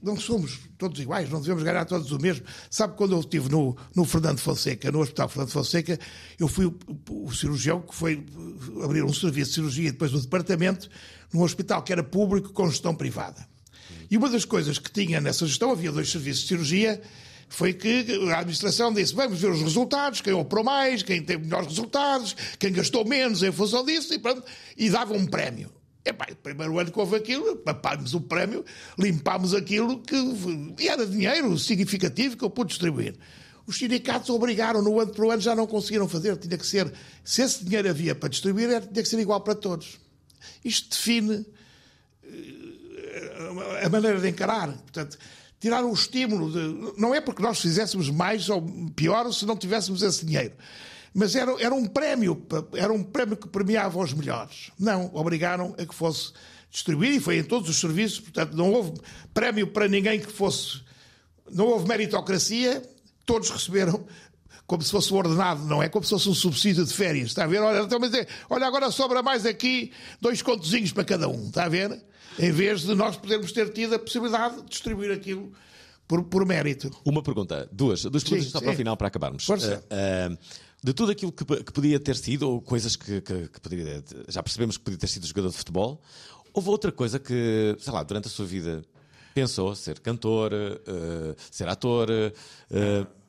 [0.03, 2.45] Não somos todos iguais, não devemos ganhar todos o mesmo.
[2.71, 5.99] Sabe, quando eu estive no, no Fernando Fonseca, no Hospital Fernando Fonseca,
[6.39, 6.79] eu fui o,
[7.11, 8.25] o cirurgião que foi
[8.83, 10.89] abrir um serviço de cirurgia e depois o departamento
[11.33, 13.47] num hospital que era público com gestão privada.
[14.11, 17.01] E uma das coisas que tinha nessa gestão, havia dois serviços de cirurgia,
[17.49, 21.69] foi que a administração disse: vamos ver os resultados, quem operou mais, quem teve melhores
[21.69, 24.43] resultados, quem gastou menos em função disso, e, pronto,
[24.77, 25.71] e dava um prémio.
[26.11, 28.65] Epá, primeiro ano que houve aquilo, papámos o prémio,
[28.99, 30.17] limpámos aquilo que
[30.79, 33.17] e era dinheiro significativo que eu pude distribuir.
[33.67, 36.93] Os sindicatos obrigaram no ano para o ano, já não conseguiram fazer, tinha que ser,
[37.25, 39.99] se esse dinheiro havia para distribuir, tinha que ser igual para todos.
[40.65, 41.47] Isto define
[43.85, 44.69] a maneira de encarar.
[44.69, 45.19] Portanto,
[45.59, 46.51] tirar o estímulo.
[46.51, 48.63] De, não é porque nós fizéssemos mais ou
[48.95, 50.55] pior se não tivéssemos esse dinheiro.
[51.13, 54.71] Mas era, era um prémio, era um prémio que premiava os melhores.
[54.79, 56.33] Não, obrigaram a que fosse
[56.71, 58.93] distribuído e foi em todos os serviços, portanto, não houve
[59.35, 60.81] prémio para ninguém que fosse.
[61.51, 62.83] Não houve meritocracia,
[63.27, 64.05] todos receberam
[64.67, 65.89] como se fosse um ordenado, não é?
[65.89, 67.61] Como se fosse um subsídio de férias, está a ver?
[67.61, 69.91] Olha, então, mas é- olha agora sobra mais aqui
[70.21, 72.01] dois contozinhos para cada um, está a ver?
[72.39, 75.53] Em vez de nós podermos ter tido a possibilidade de distribuir aquilo
[76.07, 76.89] por, por mérito.
[77.05, 78.65] Uma pergunta, duas, duas perguntas Sim, só sim.
[78.65, 79.45] para o final, para acabarmos.
[79.45, 79.85] Força.
[79.91, 80.37] Ah, ah,
[80.83, 84.03] de tudo aquilo que, que podia ter sido, ou coisas que, que- que poderia.
[84.29, 86.01] Já percebemos que podia ter sido jogador de futebol,
[86.55, 88.83] houve outra coisa que, sei lá, durante a sua vida
[89.35, 92.09] pensou ser cantor, ah, ser ator,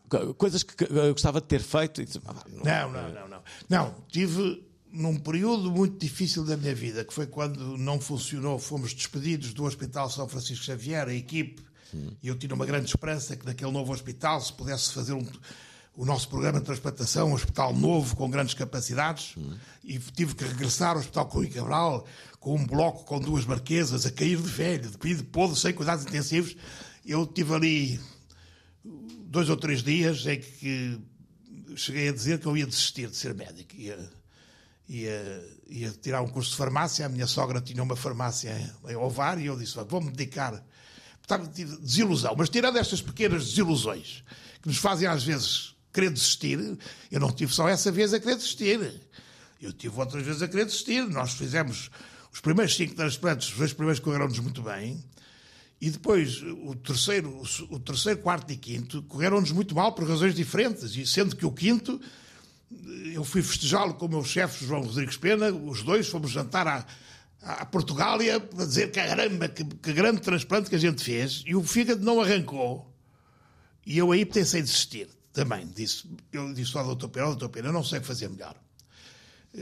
[0.09, 0.73] co- coisas que,
[1.11, 2.03] gostava de ter feito.
[2.03, 3.43] disse, "Ah, Não, não, não, não.
[3.69, 8.93] Não, tive num período muito difícil da minha vida, que foi quando não funcionou, fomos
[8.93, 11.63] despedidos do Hospital São Francisco Xavier, a equipe,
[12.21, 15.25] e eu tinha uma grande esperança que naquele novo hospital se pudesse fazer um-
[15.95, 19.35] o nosso programa de transplantação, um hospital novo, com grandes capacidades,
[19.83, 22.05] e tive que regressar ao Hospital Rui Cabral,
[22.39, 26.05] com um bloco com duas marquesas, a cair de velho, de pedido podre, sem cuidados
[26.05, 26.55] intensivos.
[27.05, 27.99] Eu tive ali
[29.25, 30.99] dois ou três dias em que
[31.75, 33.75] cheguei a dizer que eu ia desistir de ser médico.
[33.75, 34.09] Ia,
[34.87, 37.05] ia, ia tirar um curso de farmácia.
[37.05, 40.63] A minha sogra tinha uma farmácia em Ovar e eu disse: "Olha, vou-me dedicar.
[41.81, 42.35] Desilusão.
[42.37, 44.23] Mas tirando estas pequenas desilusões
[44.61, 46.77] que nos fazem às vezes querer desistir,
[47.11, 49.01] eu não tive só essa vez a querer desistir.
[49.61, 51.07] Eu tive outras vezes a querer desistir.
[51.07, 51.91] Nós fizemos
[52.33, 55.03] os primeiros cinco transplantes, os dois primeiros correram-nos muito bem.
[55.79, 60.95] E depois, o terceiro, o terceiro, quarto e quinto correram-nos muito mal por razões diferentes.
[60.95, 61.99] E sendo que o quinto,
[63.13, 66.85] eu fui festejá-lo com o meu chefe, João Rodrigues Pena, os dois fomos jantar à,
[67.41, 71.43] à Portugália para dizer caramba, que, que grande transplante que a gente fez.
[71.47, 72.87] E o fígado não arrancou.
[73.83, 75.67] E eu aí pensei desistir também.
[75.67, 78.55] Disse, eu disse ao doutor Pena, "Ó, doutor Pena, eu não sei fazer melhor.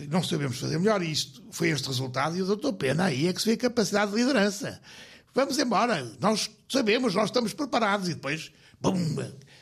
[0.07, 1.01] não sabemos fazer melhor.
[1.01, 3.57] E isto foi este resultado e o doutor Pena aí é que se vê a
[3.57, 4.79] capacidade de liderança.
[5.33, 8.07] Vamos embora, nós sabemos, nós estamos preparados.
[8.07, 8.95] E depois, bum,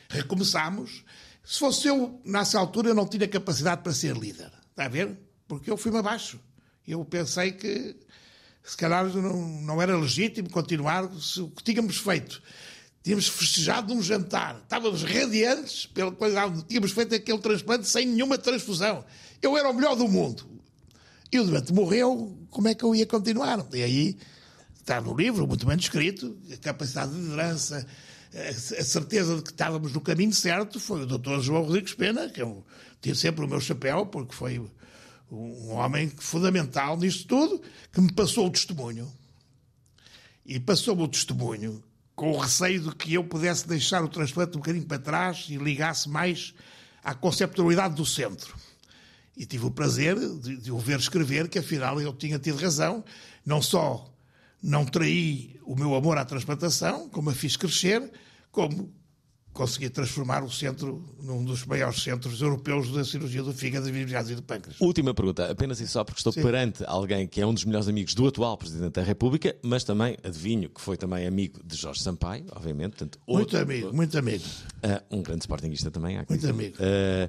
[0.08, 1.04] recomeçamos.
[1.44, 4.50] Se fosse eu, nessa altura, eu não tinha capacidade para ser líder.
[4.70, 5.16] Está a ver?
[5.46, 6.38] Porque eu fui-me abaixo.
[6.86, 7.96] Eu pensei que
[8.62, 12.42] se calhar não, não era legítimo continuar se o que tínhamos feito.
[13.08, 19.02] Tínhamos festejado num jantar, estávamos radiantes pela qualidade, tínhamos feito aquele transplante sem nenhuma transfusão.
[19.40, 20.46] Eu era o melhor do mundo.
[21.32, 23.66] E o doente morreu, como é que eu ia continuar?
[23.72, 24.18] E aí
[24.78, 27.86] está no livro, muito bem descrito, a capacidade de liderança,
[28.78, 31.40] a certeza de que estávamos no caminho certo foi o Dr.
[31.40, 32.62] João Rodrigues Pena, que eu
[33.00, 34.60] tive sempre o meu chapéu, porque foi
[35.32, 39.10] um homem fundamental nisto tudo, que me passou o testemunho.
[40.44, 41.82] E passou-me o testemunho
[42.18, 45.56] com o receio de que eu pudesse deixar o transplante um bocadinho para trás e
[45.56, 46.52] ligasse mais
[47.02, 48.56] à conceptualidade do centro.
[49.36, 53.04] E tive o prazer de, de o ver escrever que afinal eu tinha tido razão,
[53.46, 54.12] não só
[54.60, 58.10] não traí o meu amor à transplantação, como a fiz crescer,
[58.50, 58.92] como
[59.58, 64.42] consegui transformar o centro num dos maiores centros europeus da cirurgia do fígado, e do
[64.42, 64.80] pâncreas.
[64.80, 66.42] Última pergunta, apenas e só porque estou Sim.
[66.42, 70.16] perante alguém que é um dos melhores amigos do atual Presidente da República, mas também,
[70.22, 72.90] adivinho, que foi também amigo de Jorge Sampaio, obviamente.
[72.90, 74.44] Portanto, muito amigo, muito amigo.
[74.76, 76.24] Uh, um grande sportinguista também.
[76.28, 76.76] Muito amigo.
[76.76, 77.28] Uh,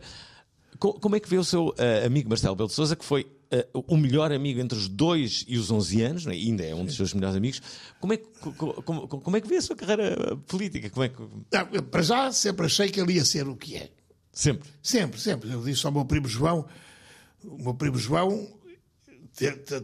[0.77, 3.83] como é que vê o seu uh, amigo Marcelo Belo de Souza, que foi uh,
[3.87, 6.33] o melhor amigo entre os 2 e os 11 anos, né?
[6.33, 7.61] ainda é um dos seus melhores amigos,
[7.99, 8.25] como é, que,
[8.83, 10.89] como, como, é que vê a sua carreira política?
[10.89, 11.21] Como é que...
[11.21, 13.89] Não, para já, sempre achei que ele ia ser o que é.
[14.31, 14.69] Sempre?
[14.81, 15.51] Sempre, sempre.
[15.51, 16.65] Eu disse ao meu primo João,
[17.43, 18.47] o meu primo João,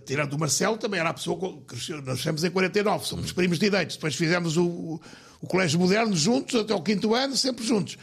[0.06, 2.02] tirando o Marcelo, também era a pessoa que cresceu.
[2.02, 3.96] Nós estamos em 49, somos primos de ideias.
[3.96, 5.00] Depois fizemos o,
[5.42, 7.98] o Colégio Moderno juntos, até o quinto ano, sempre juntos.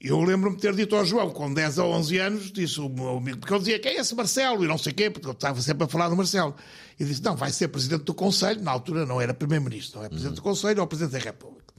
[0.00, 3.16] Eu lembro-me de ter dito ao João, com 10 ou 11 anos, disse o meu
[3.16, 4.62] amigo, porque eu dizia, quem é esse Marcelo?
[4.62, 6.54] E não sei quê, porque eu estava sempre a falar do Marcelo.
[7.00, 10.08] E disse, não, vai ser Presidente do Conselho, na altura não era Primeiro-Ministro, não é
[10.08, 11.74] Presidente do Conselho ou Presidente da República.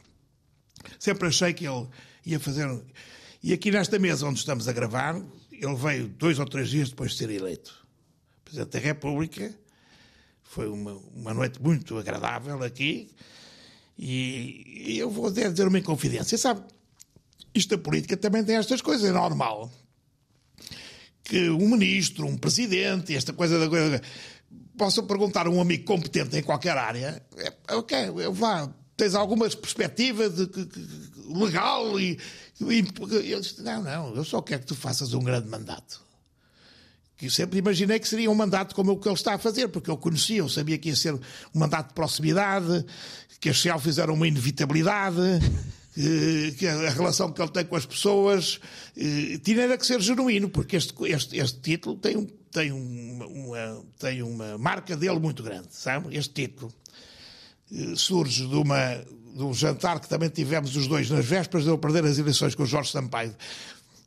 [1.00, 1.88] Sempre achei que ele
[2.26, 2.68] ia fazer...
[3.44, 5.16] E aqui nesta mesa onde estamos a gravar,
[5.52, 7.86] ele veio dois ou três dias depois de ser eleito
[8.44, 9.54] Presidente da República.
[10.42, 13.12] Foi uma, uma noite muito agradável aqui.
[13.98, 16.38] E, e eu vou dizer uma inconfidência.
[16.38, 16.62] Sabe,
[17.58, 19.72] isto da política também tem estas coisas, é normal.
[21.24, 24.02] Que um ministro, um presidente, esta coisa da coisa.
[24.78, 30.30] Possam perguntar a um amigo competente em qualquer área, é, ok, vá, tens alguma perspectiva
[30.30, 32.20] de, de, de, legal e,
[32.60, 36.02] e eu disse, não, não, eu só quero que tu faças um grande mandato.
[37.16, 39.68] Que eu sempre imaginei que seria um mandato como o que ele está a fazer,
[39.70, 41.20] porque eu conhecia, eu sabia que ia ser um
[41.54, 42.86] mandato de proximidade,
[43.40, 45.22] que as selfies eram uma inevitabilidade,
[46.58, 48.60] que a relação que ele tem com as pessoas
[48.96, 54.22] eh, tinha que ser genuíno, porque este, este, este título tem, um, tem, uma, tem
[54.22, 56.16] uma marca dele muito grande, sabe?
[56.16, 56.72] Este título
[57.72, 58.96] eh, surge de, uma,
[59.36, 62.54] de um jantar que também tivemos os dois nas vésperas de eu perder as eleições
[62.54, 63.36] com o Jorge Sampaio.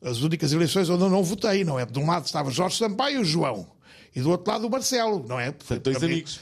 [0.00, 1.84] As únicas eleições onde eu não votei, não é?
[1.84, 3.66] De um lado estava Jorge Sampaio e o João
[4.14, 5.52] e do outro lado o Marcelo, não é?
[5.52, 6.40] Portanto, dois amigos.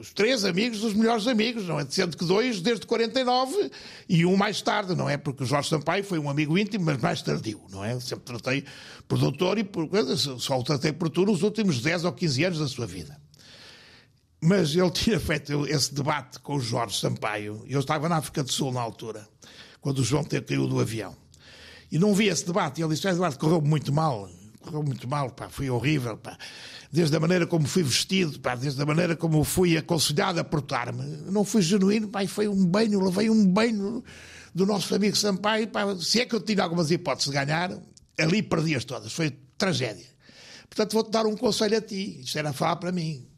[0.00, 1.86] Os três amigos dos melhores amigos, não é?
[1.88, 3.70] Sendo que dois desde 49
[4.08, 5.16] e um mais tarde, não é?
[5.16, 7.98] Porque o Jorge Sampaio foi um amigo íntimo, mas mais tardio, não é?
[8.00, 8.64] Sempre tratei
[9.06, 12.58] por doutor e por só o tratei por tu nos últimos 10 ou 15 anos
[12.58, 13.20] da sua vida.
[14.40, 18.50] Mas ele tinha feito esse debate com o Jorge Sampaio, eu estava na África do
[18.50, 19.28] Sul na altura,
[19.80, 21.14] quando o João caiu do avião.
[21.92, 24.30] E não vi esse debate, e ele disse: Eduardo, correu muito mal
[24.60, 26.36] correu muito mal, pá, foi horrível, pá.
[26.92, 31.02] Desde a maneira como fui vestido, pá, desde a maneira como fui aconselhado a portar-me.
[31.30, 34.04] Não fui genuíno, pá, foi um banho, levei um banho
[34.54, 35.96] do nosso amigo Sampaio, pá.
[35.96, 37.76] Se é que eu tinha algumas hipóteses de ganhar,
[38.18, 40.06] ali perdi-as todas, foi tragédia.
[40.68, 43.29] Portanto, vou-te dar um conselho a ti, isto era falar para mim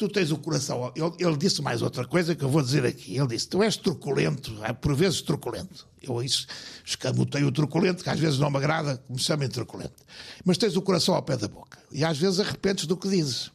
[0.00, 0.90] tu tens o coração.
[0.96, 3.18] Ele, ele, disse mais outra coisa que eu vou dizer aqui.
[3.18, 5.86] Ele disse: Tu és truculento, é por vezes truculento.
[6.00, 6.46] Eu isso
[6.82, 10.02] escamotei o truculento, que às vezes não me agrada que me chamem truculento.
[10.42, 11.78] Mas tens o coração ao pé da boca.
[11.92, 13.50] E às vezes arrependes do que dizes.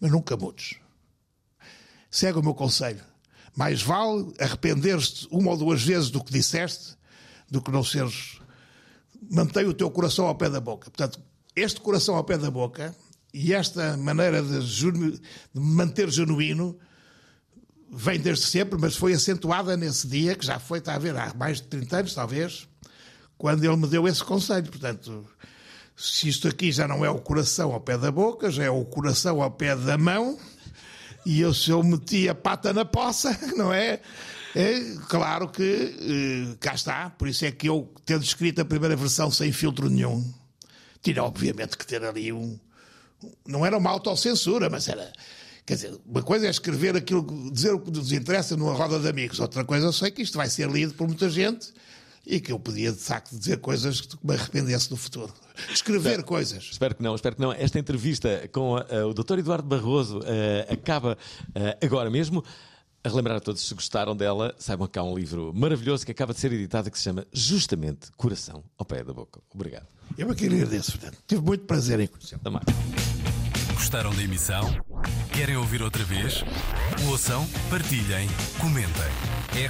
[0.00, 0.76] Mas nunca mudes.
[2.08, 3.02] Segue o meu conselho.
[3.56, 6.96] Mais vale arrepender-te uma ou duas vezes do que disseste
[7.50, 8.38] do que não seres.
[9.28, 10.88] Mantém o teu coração ao pé da boca.
[10.88, 11.20] Portanto,
[11.56, 12.94] este coração ao pé da boca
[13.34, 15.20] e esta maneira de, de
[15.52, 16.78] manter genuíno
[17.90, 21.34] vem desde sempre, mas foi acentuada nesse dia, que já foi, está a ver, há
[21.34, 22.68] mais de 30 anos, talvez,
[23.36, 24.70] quando ele me deu esse conselho.
[24.70, 25.26] Portanto,
[25.96, 28.84] se isto aqui já não é o coração ao pé da boca, já é o
[28.84, 30.38] coração ao pé da mão,
[31.26, 34.00] e eu, se eu meti a pata na poça, não é?
[34.54, 38.94] É claro que eh, cá está, por isso é que eu, tendo escrito a primeira
[38.94, 40.32] versão sem filtro nenhum,
[41.02, 42.56] tinha obviamente que ter ali um.
[43.46, 45.12] Não era uma autocensura, mas era.
[45.66, 49.08] Quer dizer, uma coisa é escrever aquilo, dizer o que nos interessa numa roda de
[49.08, 51.72] amigos, outra coisa eu sei que isto vai ser lido por muita gente
[52.26, 55.32] e que eu podia de facto dizer coisas que me arrependesse no futuro.
[55.72, 56.68] Escrever Espero- coisas.
[56.72, 57.52] Espero que não, espero que não.
[57.52, 59.38] Esta entrevista com ah, o Dr.
[59.38, 61.16] Eduardo Barroso ah, acaba
[61.54, 62.44] ah, agora mesmo.
[63.04, 66.32] A relembrar a todos, se gostaram dela, saibam que há um livro maravilhoso que acaba
[66.32, 69.42] de ser editado que se chama justamente Coração ao Pé da Boca.
[69.54, 69.86] Obrigado.
[70.16, 71.18] Eu aqui agradeço, Fernando.
[71.26, 72.40] Tive muito prazer em conhecê-lo.
[72.50, 72.64] Mais.
[73.74, 74.64] Gostaram da emissão?
[75.34, 76.42] Querem ouvir outra vez?
[77.10, 78.26] Ouçam, partilhem,
[78.58, 79.12] comentem.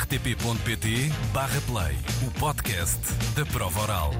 [0.00, 3.00] rtp.pt/play o podcast
[3.34, 4.12] da prova oral.